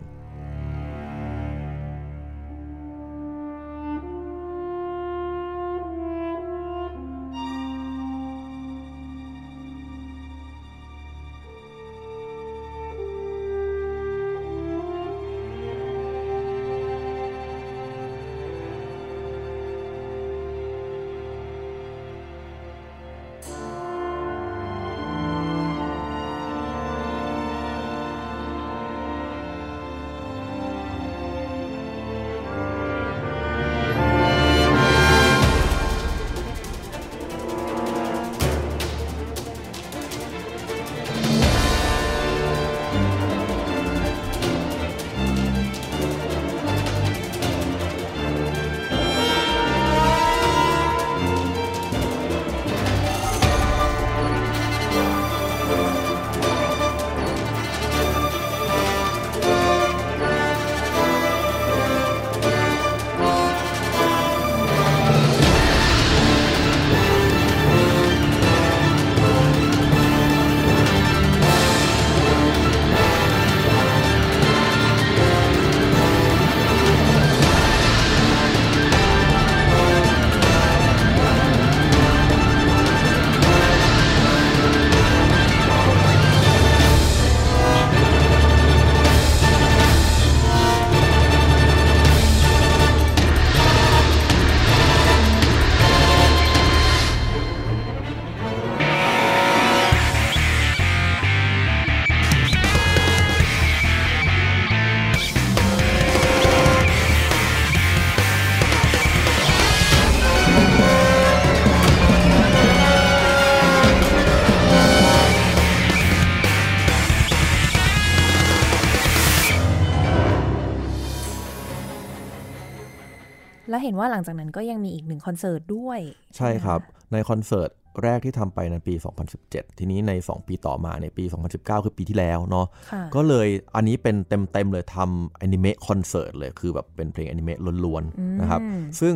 [123.88, 126.00] เห็นว่าหลังจากนั้นก็ยังมีอีกหนึ่งคอนเสิร์ตด้วย
[126.36, 127.70] ใช่ครับไหมะในคอนเสิร์ต
[128.02, 128.94] แรกที่ทำไปในปี
[129.36, 131.24] 2017 ทีนี้ใน 2 ปีต่อมาในปี
[131.54, 138.60] 2019 คือปีที่แล้วเนาะค่ะก็เลยอันนี้เป็นเต็ม ๆ เลยทำแอนิเมะคอนเสิร์ตเลย คือแบบเป็นเพลงแอนิเมะล้วนอืมๆนะครับ
[139.00, 139.14] ซึ่ง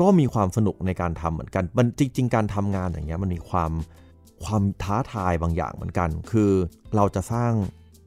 [0.00, 3.72] ก็มีความสนุกในการทำเหมือนกัน มันจริง ๆ การทำงานอย่างเงี้ยมันมีความ
[4.44, 6.50] ความท้าทายบางอย่างเหมือนกัน คือ
[6.96, 7.52] เราจะสร้าง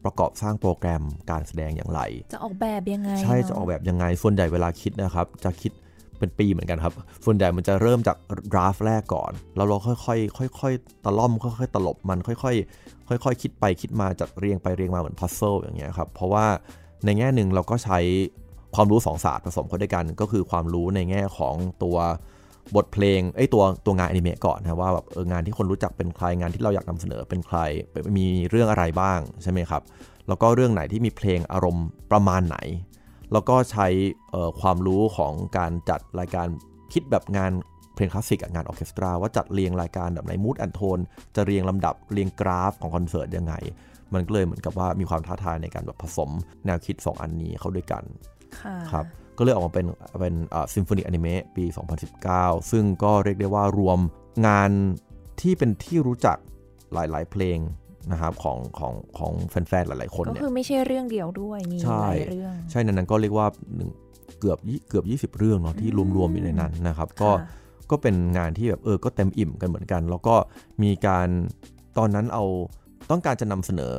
[0.06, 2.02] ประกอบสร้างโปรแกรมการแสดงอย่างไร
[2.34, 5.72] จะออกแบบยังไง ใช่เนจะออกแบบยังไง ส่วนใหญ่เวลาคิดนะครับ จะคิด
[6.20, 6.94] เป็นปีเหมือนกันครับ
[7.26, 8.18] ส่วนใหญ่มันจะเริ่มจาก
[8.52, 16.46] draft แรกก่อน แล้วเราค่อยๆค่อยๆตะล่อมค่อยๆตลบมันค่อยๆค่อยๆคิดไปคิดมาจัดเรียงไปเรียงมาเหมือน puzzle อย่างเงี้ยครับเพราะว่า
[17.06, 18.00] ในแง่หนึ่งเราก็ใช้
[18.76, 21.98] ความรู้สองศาสตร์ผสมเข้าด้วยกัน ก็คือความรู้ในแง่ของตัว
[22.76, 27.58] บทเพลงไอ้ตัวตัวงานอนิเมะก่อนนะว่าแบบเอองานที่คนรู้จักเป็นใครงานที่เราอยากนำเสนอเป็นใคร
[28.18, 29.82] มีเรื่องอะไรบ้างใช่ไหมครับ
[30.28, 32.58] แล้วก็เรื่องไหนที่มีเพลงอารมณ์ประมาณไหน
[33.34, 33.88] แล้วก็ใช้
[34.62, 36.48] ความรู้ของการจัดรายการ
[36.94, 37.52] คิดแบบงาน
[37.96, 41.00] เพลงคลาสสิกกับงานออเคสตรา ว่าจัดเรียงรายการแบบไหน mood and tone
[41.36, 43.54] จะเรียงลำดับเรียงกราฟของคอนเสิร์ตยังไง
[44.14, 46.30] มันก็เลยเหมือนกับว่ามีความท้าทายในการแบบผสม
[46.66, 48.04] แนวคิด 2 อันนี้เข้าด้วยกัน
[48.60, 49.06] ค่ะครับ
[49.38, 49.86] ก็เลยออกมาเป็น
[50.22, 50.36] เป็น
[50.74, 51.66] ซิมโฟนีอนิเมะปี
[52.18, 54.00] 2019 ซึ่งก็เรียกได้ว่ารวม
[54.48, 54.72] งาน
[55.42, 56.38] ที่เป็นที่รู้จัก
[56.94, 57.58] หลาย ๆ เพลง
[58.12, 63.90] นะครับของของของแฟนๆหลายๆคนก็เนี่ยคือไม่ใช่เรื่องเดียวด้วยมีใช่หลายเรื่อง ใช่ในนั้นก็เรียกว่าหนึ่ง
[64.40, 67.58] เกือบยี่เกือบ20 เรื่องเนาะที่รวมๆอยู่ในนั้นนะครับ ก็ค่ะ
[67.92, 70.36] ก็เป็นงานที่แบบเออก็เต็มอิ่มกันเหมือนกัน แล้วก็
[70.84, 71.28] มีการ
[71.98, 72.46] ตอนนั้นเอา
[73.10, 73.96] ต้องการจะนำเสนอ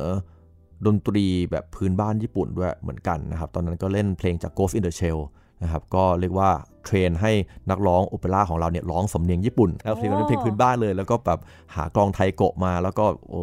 [0.85, 5.19] ดนตรีแบบพื้นบ้านญี่ปุ่นด้วยเหมือนกันนะครับ ตอนนั้นก็เล่นเพลงจาก Ghost in the Shell
[5.63, 6.49] นะครับก็เรียกว่า
[6.85, 7.31] train ให้
[7.69, 11.39] นักร้องโอเปร่าของเราเนี่ยร้องสำเนียงญี่ปุ่นแล้วเพลงนั้นเป็นเพลงพื้นบ้านเลย แล้วก็แบบ
[11.75, 13.41] หากลองไทโกะมาแล้วก็โอ้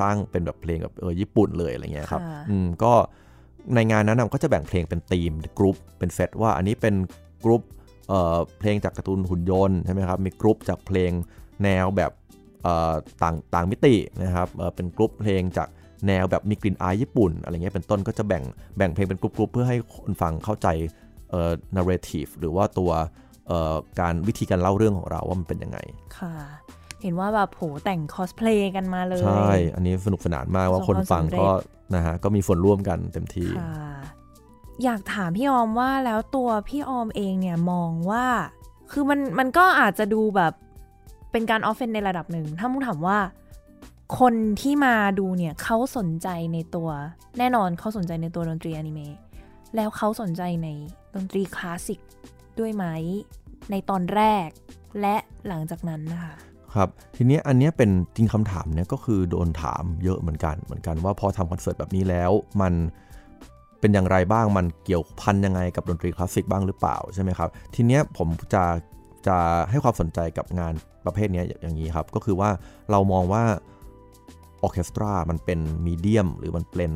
[0.00, 2.92] สร้างเป็นแบบเพลงแบบเออญี่ปุ่นเลยอะไรเงี้ยครับค่ะอืมก็
[3.74, 6.94] ในงานนั้นนะก็จะแบ่งเพลงเป็น theme group เป็นเซตว่าอันนี้เป็น
[7.44, 7.62] กรุ๊ป
[8.08, 11.10] เอ่อเพลงจากการ์ตูนหุ่นยนต์ใช่ไหมครับมีกรุ๊ปจากเพลง
[11.64, 12.12] แนวแบบ
[12.62, 15.68] เอ่อต่างต่างมิตินะครับเอ่อเป็นกรุ๊ปเพลงจาก
[16.06, 18.42] แนวแบบมีกลิ่นอายญี่ปุ่นอะไรเงี้ยเป็นต้นก็จะแบ่ง
[18.76, 20.68] แบ่งเพลงเป็นกรุ๊ปๆเพื่อให้คนฟังเข้าใจ
[21.30, 22.90] เอ่อ narrative หรือว่าตัว
[23.48, 25.78] เอ่อการวิธีการเล่าเรื่องของเราว่ามันเป็นยังไง
[26.18, 26.34] ค่ะ
[27.04, 31.50] เห็นว่าแบบโหแต่งคอสเพลย์กันมาเลย ใช่ อันนี้สนุกสนานมากว่าประสบคนฟังความสำเร็จก็
[31.94, 33.74] นะฮะก็มีส่วนร่วมกันเต็มที่ค่ะ
[34.84, 38.26] อยากถามพี่ออมว่าแล้วตัวพี่ออมเองเนี่ยมองว่า
[38.92, 40.52] คือมันมันก็อาจจะดูแบบ
[41.32, 43.18] เป็นการ offend ในระดับหนึ่ง ถ้ามุงถามว่า
[44.20, 46.90] คนที่มาดูเนี่ยเขาสนใจในตัว
[47.38, 49.16] แน่นอนเขาสนใจในตัวดนตรีอนิเมะ
[49.76, 50.68] แล้วเขาสนใจใน
[51.14, 52.00] ดนตรีคลาสสิก
[52.58, 52.84] ด้วยไหม
[53.70, 54.48] ในตอนแรก
[55.00, 55.16] และ
[55.48, 56.34] หลังจากนั้นนะคะ
[56.76, 62.72] ครับทีนี้อันนี้เป็นจริงคำถามเนี้ยก็คือโดนถามเยอะเหมือนกัน เหมือนกันว่าพอทำคอนเสิร์ตแบบนี้แล้ว มัน
[63.80, 68.64] เป็นอย่างไรบ้างมันเกี่ยวพันยังไงกับดนตรีคลาสสิกบ้างหรือเปล่าใช่ไหมครับทีนี้ผมจะ
[69.26, 69.36] จะ
[69.70, 70.72] ให้ความสนใจกับงาน
[71.04, 72.50] ประเภทนี้อย่างนี้ครับ ก็คือว่า
[72.90, 73.42] เรามองว่า
[74.62, 76.92] ออเคสตรามันเป็น medium หรือมันเป็น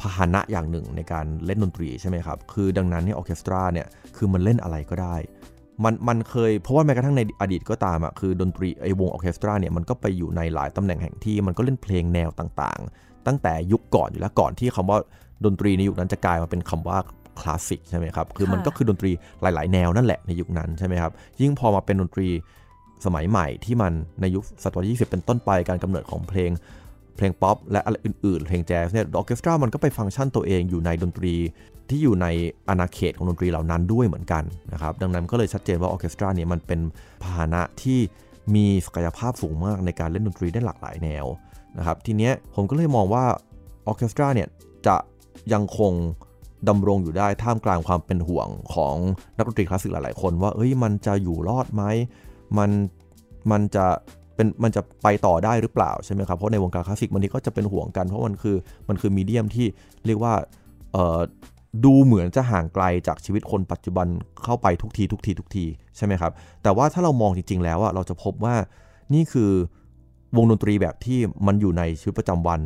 [0.00, 3.86] พาหนะอย่างหนึ่งในการเล่นดนตรีใช่ไหมครับ คือดังนั้นเนี่ยออเคสตราเนี่ย
[4.16, 5.16] คือมันเล่นอะไรก็ได้
[5.84, 14.98] มันมันเคยเพราะว่าแม้กระทั่งในอดีตก็ตามอะคือดนตรีไอวงออร์เคสตราเนี่ยมันก็ไปอยู่ในหลายตำแหน่งแห่งที่มันก็เล่นเพลงแนวต่างๆ ตั้งแต่ยุคก่อนอยู่แล้วก่อนที่คำว่า
[15.44, 16.98] ดนตรีในยุคนั้นจะกลายมาเป็นคำว่า
[17.40, 19.10] คลาสสิกใช่ไหมครับคือมันค่ะก็คือดนตรี
[19.42, 22.28] หลาย ๆ แนวนั่นแหละในยุคนั้นใช่ไหมครับยิ่งพอมาเป็นดนตรี
[23.06, 26.50] สมัยใหม่ที่มันในยุคศตวรรษที่20 เป็นต้นไปการกำเนิดของเพลง
[27.16, 31.34] เพลงป๊อปและอะไรอื่นๆ เพลงแจ๊สเนี่ยออร์เคสตรามันก็ไปฟังก์ชันตัวเองอยู่ในดนตรี
[31.90, 32.26] ที่อยู่ใน
[32.68, 36.80] อาณาเขตของดนตรีเหล่านั้นด้วยเหมือนกันนะครับ ดังนั้นก็เลยชัดเจนว่าออเคสตราเนี่ยมันเป็น
[37.22, 37.98] พาหนะที่
[38.54, 41.26] มีศักยภาพสูงมากในการเล่นดนตรีได้หลากหลายแนว
[41.78, 43.24] นะครับทีเนี้ยผมก็เลยมองว่า
[43.86, 44.48] ออเคสตราเนี่ย
[44.86, 44.96] จะ
[45.52, 45.92] ยังคง
[46.68, 48.94] ดำรงอยู่ได้ท่ามกลางความเป็นห่วงของ
[49.36, 51.82] นักดนตรีคลาสสิกหลาย ๆ คนว่าเอ้ยมันจะอยู่รอดไหม
[52.58, 52.70] มัน
[53.50, 53.86] มันจะ
[54.34, 58.56] เป็นมันจะไปต่อได้หรือเปล่าใช่ไหมครับเพราะในวงการคลาสสิกบางทีก็จะเป็นห่วงกันเพราะมันคือ
[58.88, 59.66] มันคือมีเดียมที่
[60.06, 60.34] เรียกว่า
[61.84, 64.06] ดูเหมือนจะห่างไกลจากชีวิตคนปัจจุบัน
[64.44, 65.64] เข้าไปทุกทีทุกทีทุกที
[65.96, 68.54] ใช่ไหมครับ แต่ว่าถ้าเรามองจริง ๆ แล้วอะเราจะพบว่า
[69.14, 69.50] นี่คือ
[70.36, 72.60] วงดนตรีแบบที่มันอยู่ในชีวิตประจำวัน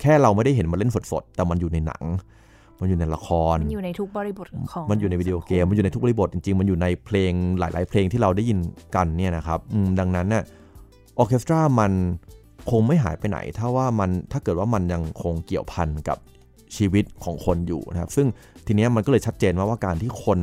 [0.00, 2.02] แค่เราไม่ได้เห็นมันเล่นสดๆแต่มันอยู่ในหนัง
[2.80, 8.58] มันอยู่ในละคร มันอยู่ในทุกบริบทของมันอยู่ในวิดีโอเกม มันอยู่ในทุกบริบทจริงๆ มันอยู่ในเพลงหลาย ๆ เพลงที่เราได้ยิน
[8.96, 10.42] กันเนี่ยนะครับอืมดังนั้นเนี่ย
[11.18, 11.92] ออร์เคสตรามัน
[12.70, 16.18] คงไม่หายไปไหน ถ้าว่ามันถ้าเกิดว่ามันยังคงเกี่ยวพันกับ
[16.76, 18.26] ชีวิตของคนอยู่นะครับ ซึ่ง
[18.66, 20.38] ทีนี้มันก็เลยชัดเจนว่าว่าการที่คน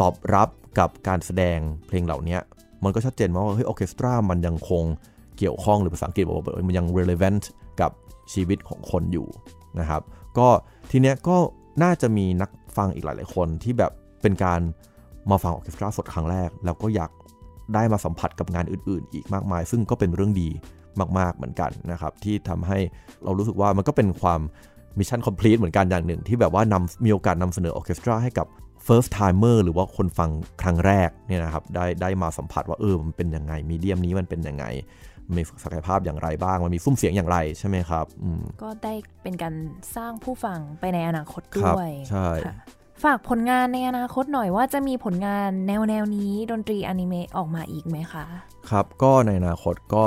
[0.00, 2.38] ตอบรับกับการแสดงเพลงเหล่านี้
[2.84, 4.84] มันก็ชัดเจนว่าเฮ้ยออเคสตรามันยังคง
[5.38, 7.44] เกี่ยวข้องหรือภาษาอังกฤษบอกว่ามันยัง relevant
[7.80, 7.90] กับ
[8.32, 9.28] ชีวิตของคนอยู่
[9.80, 10.02] นะครับ
[10.38, 10.48] ก็
[10.90, 11.36] ทีเนี้ยก็
[11.82, 14.60] น่าจะมีนักฟังอีกหลาย ๆ คนที่แบบเป็นการ
[15.30, 17.10] มาฟังออเคสตราสดครั้งแรก แล้วก็อยาก
[17.74, 20.48] ได้มาสัมผัสกับงานอื่น ๆ อีกมากมาย ซึ่งก็เป็นเรื่องดี
[21.18, 22.78] มาก ๆ เหมือนกันนะครับ ที่ทำให้
[23.24, 24.40] เรารู้สึกว่ามันก็เป็นความ
[24.98, 28.46] mission complete เหมือนกันอย่างหนึ่ง ที่แบบว่านำมีโอกาสนำเสนอออร์เคสตราให้กับ
[28.86, 30.30] first timer หรือว่าคนฟัง
[30.62, 34.64] ครั้งแรกเนี่ยนะครับได้ได้มาสัมผัสว่าเออมันเป็นยังไงมีเดียมนี้มันเป็นยังไง
[35.36, 39.54] มีศักยภาพอย่างไรบ้าง มันมีซุ้มเสียงอย่างไรใช่ไหมครับอืมก็ได้เป็นการ
[39.96, 42.56] สร้างผู้ฟังไปในอนาคตครัด้บวยใช่ค่ะ
[43.04, 48.24] ฝากผลงานในอนาคตหน่อยว่าจะมีผลงานแนวแนวๆนี้ดนตรีอนิเมะออกมาอีกไหมคะ
[48.70, 50.04] ครับก็ในอนาคตก็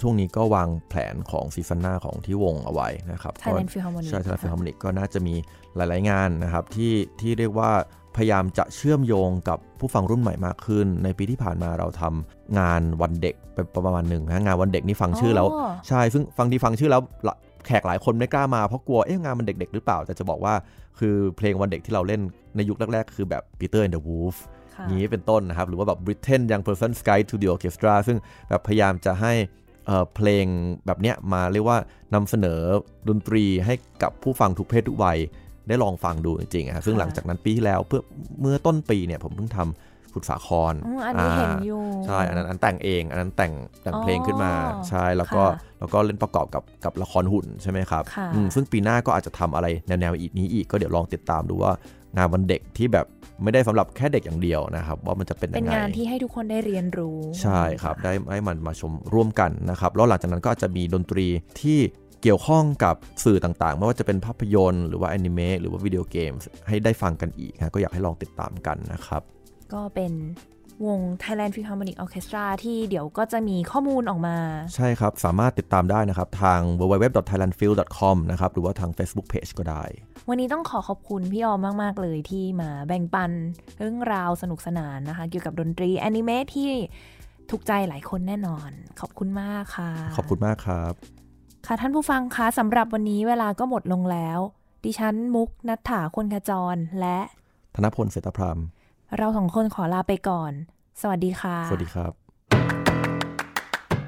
[0.00, 5.34] ช่วงนี้ก็วางแผนของซีซันหน้าของที่วงเอาไว้นะครับ Thailand ก็ Philharmonic ใช่ Thailand ค่ะ Philharmonic ก็น่าจะมี
[5.76, 7.70] หลาย ๆ งานนะครับที่ที่เรียกว่า
[8.16, 15.48] พยายามจะเชื่อมโยงกับผู้ฟังรุ่นใหม่มากขึ้น ในปีที่ผ่านมาเราทำงานวันเด็กไปประมาณหนึ่งนะงานวันเด็กนี่ฟังชื่อแล้ว
[15.88, 17.36] ใช่ซึ่งฟังดีฟังชื่อแล้วละ
[17.66, 20.54] แขกหลายคนไม่กล้ามาเพราะกลัวเอ๊ะงานมันเด็ก ๆ หรือเปล่า แต่จะบอกว่า
[20.98, 22.20] คือเพลงวันเด็กที่เราเล่น
[22.56, 24.36] ในยุคแรก ๆ คือแบบ Peter and the Wolf
[24.74, 28.18] ค่ะนี้เป็นต้นนะครับ หรือว่าแบบ Britain Young Person's Guide to the Orchestra ซึ่ง
[28.48, 29.32] แบบพยายามจะให้
[29.86, 30.46] เอ่อเพลง
[30.86, 31.78] แบบเนี้ยมาเรียกว่า
[32.14, 32.60] นำเสนอ
[33.08, 35.18] ดนตรีให้กับผู้ฟังทุกเพศทุกวัย
[35.68, 38.02] ได้ลองฟังดูจริงๆอะซึ่งหลังจากนั้นปีที่แล้วเพื่อ
[38.40, 51.72] เมื่อต้นปีเนี่ยผมเพิ่งทำฟุตสาครอืมอันนี้เห็นอยู่ใช่อันนั้นอันแต่งเอง อันนั้นแต่งแต่งเพลงขึ้นมาอ๋อใช่แล้วก็ค่ะแล้วก็เล่นประกอบกับกับละครหุ่นใช่ไหมครับค่ะอืมซึ่งปีหน้าก็อาจจะทำอะไรแนวๆอีกนี้อีกก็เดี๋ยวลองติดตามดูว่า
[52.16, 53.06] งานวันเด็กที่แบบ
[53.42, 61.26] ไม่ได้สำหรับแค่เด็กอย่างเดียวนะครับ ว่ามันจะเป็นเป็ยันงไงงานที่ให้ทุกคนได้เรียนรู้ ใช่ครับได้ให้มันมาชมร่วมกันนะครับแล้วหลังจากนั้นก็อาจจะมีดนตรี
[61.60, 61.78] ที่
[62.22, 62.94] เกี่ยวข้องกับ
[63.24, 69.22] สื่อต่างๆ ไม่ว่าจะเป็นภาพยนตร์หรือว่าแอนิเมะหรือว่าวิดีโอเกมส์ให้ได้ฟังกันอีกนะก็อยากให้ลองติดตามกันนะครับ
[69.72, 70.12] ก็เป็น
[70.86, 74.36] วง Thailand Philharmonic Orchestra ที่เดี๋ยวก็จะมีข้อมูลออกมา
[74.74, 79.82] ใช่ครับ สามารถติดตามได้นะครับ ทาง www.thailandfil.com นะครับ หรือว่าทาง Facebook Page ก็ได้
[80.28, 83.30] วันนี้ต้องขอขอบคุณพี่ออมมาก ๆ เลยที่มาแบ่งปัน
[83.78, 86.70] เรื่องราวสนุกสนานนะคะ เกี่ยวกับดนตรีแอนิเมะที่
[87.50, 88.70] ถูกใจหลายคนแน่นอน
[89.00, 90.92] ขอบคุณมากค่ะ ขอบคุณมากครับ
[91.66, 94.38] ค่ะท่านผู้ฟังคะสำหรับวันนี้เวลาก็หมดลงแล้ว
[94.84, 97.18] ดิฉันมุกนัฐถาคนขจรและ
[97.74, 98.58] ธนพลเศรษฐพราม
[99.18, 100.52] เราสองคนขอลาไปก่อน
[101.00, 102.12] สวัสดีค่ะ สวัสดีครับ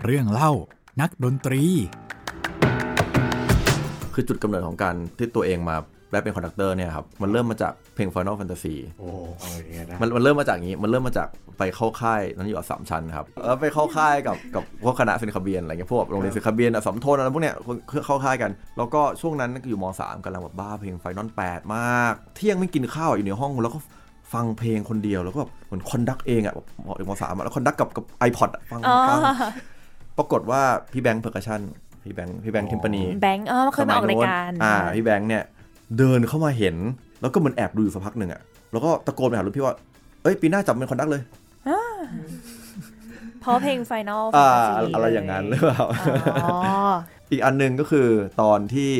[0.04, 0.50] เรื่องเล่า
[1.00, 1.62] นักดนตรี
[4.14, 5.76] คือจุดกำเนิดของการที่ตัวเองมา
[6.12, 9.06] ได้เป็น conductor เนี่ยครับ มันเริ่มมาจากเพลง Final Fantasy โอ้
[9.38, 11.28] เอาอย่างเงี้ยนะมันมันเริ่มมาจากอย่างนี้ มันเริ่มมาจาก
[11.58, 17.54] ไปเข้าค่ายนั้นอยู่อัสสัมชัญครับแล้วไปเข้าค่ายกับกับพวกคณะเซนต์คาเบรียลอะไรเงี้ยพวกโรงเรียนเซนต์คาเบรียลอัสสัมธนอะไรพวกเนี้ย
[18.06, 23.78] เข้าค่ายกัน แล้วก็ช่วงนั้นอยู่ม .3 กำลังแบบบ้าเพลง Final 8มาก เที่ยงไม่กินข้าวอยู่ในห้องแล้วก็
[24.32, 26.66] ฟังเพลงคนเดียวแล้วก็แบบเหมือน conduct เองอะแบบ
[27.08, 29.20] ม .3 อะแล้ว conduct กับกับ iPod อะฟังอ๋อฟัง
[30.18, 30.62] ปรากฏว่า
[30.92, 31.60] พี่แบงค์ percussion
[32.02, 35.42] พี่แบงค์พี่แบงค์ timpani แบงค์เออเคยมาออกรายการอ่าพี่แบงค์เนี่ย
[35.98, 36.76] เดินเข้ามาเห็น
[37.20, 38.40] แล้วก็เหมือนแอบดูอยู่สักพักหนึ่งอะ
[38.72, 39.74] แล้วก็ตะโกนไปหารุ่นพี่ว่า
[40.22, 41.22] เอ้ยปีหน้าจับเป็น conduct เลย
[43.40, 45.82] เพราะเพลง Final อ่า Fantasy อะไรอย่างนั้นหรือเปล่า
[46.44, 46.58] อ๋อ
[47.30, 48.08] อีกอันหนึงก็คือ
[48.42, 48.92] ตอนที่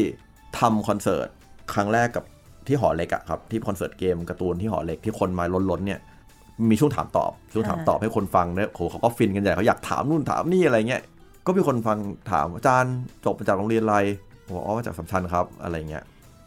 [0.58, 1.28] ทำคอนเสิร์ต
[1.72, 2.24] ครั้งแรกกับ
[2.68, 6.00] ที่หอเล็กอะครับที่คอนเสิร์ตเกมการ์ตูนที่หอเล็กที่คนมาล้นๆเนี่ย
[6.70, 11.02] มีช่วงถามตอบ ช่วงถามตอบให้คนฟังเนี่ยโหเขาก็ฟินกันใหญ่เขาอยากถามนู่นถามนี่อะไรเงี้ย
[11.46, 11.98] ก็มีคนฟัง
[12.30, 12.94] ถามอาจารย์
[13.24, 13.96] จบมาจากโรงเรียนอะไร
[14.46, 16.04] บอกอ๋อมาจากสัมชัญครับอะไรเงี้ย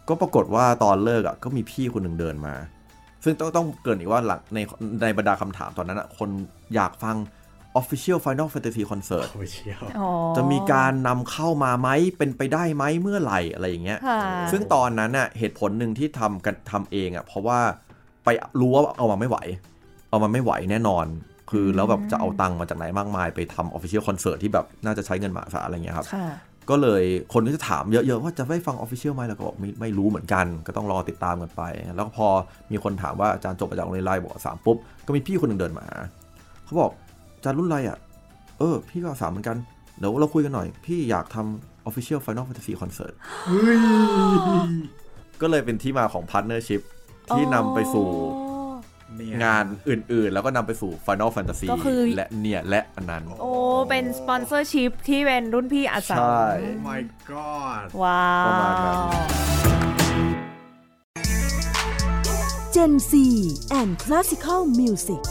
[0.07, 2.55] ก็ปรากฏว่าตอนเลิกอะก็มีพี่คนหนึ่งเดินมา
[3.23, 4.59] ซึ่งต้องต้องเกรินอีกว่าหลังใน
[5.01, 6.29] ในบรรดาคำถามตอนนั้นอะคน
[6.75, 7.15] อยากฟัง
[7.79, 14.19] Official Final Fantasy Concert โอ้เชียวอ๋อจะมีการนำเข้ามาไหมเป็นไปได้ไหมเมื่อไหร่อะไรอย่างเงี้ยค่ะ
[14.51, 17.59] ซึ่งตอนนั้นน่ะเหตุผลหนึ่งที่ทำกันทำเองอะเพราะว่า
[18.23, 19.37] ไปรู้ว่าเอามาไม่ไหว
[20.09, 21.05] เอามาไม่ไหวแน่นอน
[21.49, 26.27] คือแล้วแบบจะเอาตังค์มาจากไหนมากมาย ไปทำ Official Concert ที่แบบน่าจะใช้เงินมหาศาลอะไรเงี้ยครับค่ะ
[26.69, 27.03] ก็เลย
[27.33, 31.63] คนก็จะถามเยอะๆว่าจะได้ฟังออฟฟิเชียลไหมเราก็บอกไม่ไม่รู้เหมือนกัน ก็ต้องรอติดตามกันไป
[31.95, 32.27] แล้วก็พอ
[32.71, 35.97] มีคนถามว่าอาจารย์จบมาจากโรงเรียนอะไรบอกว่าสามปุ๊บ ก็มีพี่คนหนึ่งเดินมาหา
[36.65, 37.08] เขาบอกอา
[37.43, 37.97] จารย์รุ่นอะไรอะ
[38.59, 39.57] เออ พี่ก็สามเหมือนกัน
[39.97, 43.13] เดี๋ยวเราคุยกันหน่อย พี่อยากทำ Official Final Fantasy Concert
[45.41, 46.81] ก็เลยเป็นที่มาของ Partnership
[47.29, 48.07] ที่นำไปสู่
[49.15, 53.51] เนี่ยงานอื่นๆ แล้วก็นำไปสู่ Final Fantasy ก็คือและเนี่ยและอันนั้น โอ้
[53.89, 59.13] เป็นสปอนเซอร์ชิพที่เป็นรุ่นพี่อัสสัมใช่โอ้ my god ว้าประมาณนั้นว
[62.75, 63.11] Gen Z
[63.79, 65.21] and Classical Music